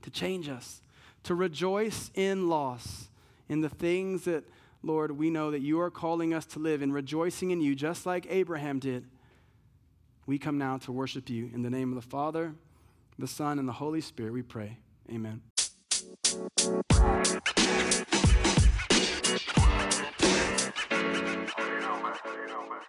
[0.02, 0.82] to change us,
[1.24, 3.10] to rejoice in loss,
[3.48, 4.44] in the things that,
[4.84, 8.06] Lord, we know that you are calling us to live in, rejoicing in you, just
[8.06, 9.06] like Abraham did.
[10.26, 11.50] We come now to worship you.
[11.54, 12.54] In the name of the Father,
[13.20, 14.78] the Son, and the Holy Spirit, we pray.
[15.12, 15.42] Amen.
[15.62, 16.40] You
[21.80, 22.14] know, man.
[22.26, 22.82] You know, man.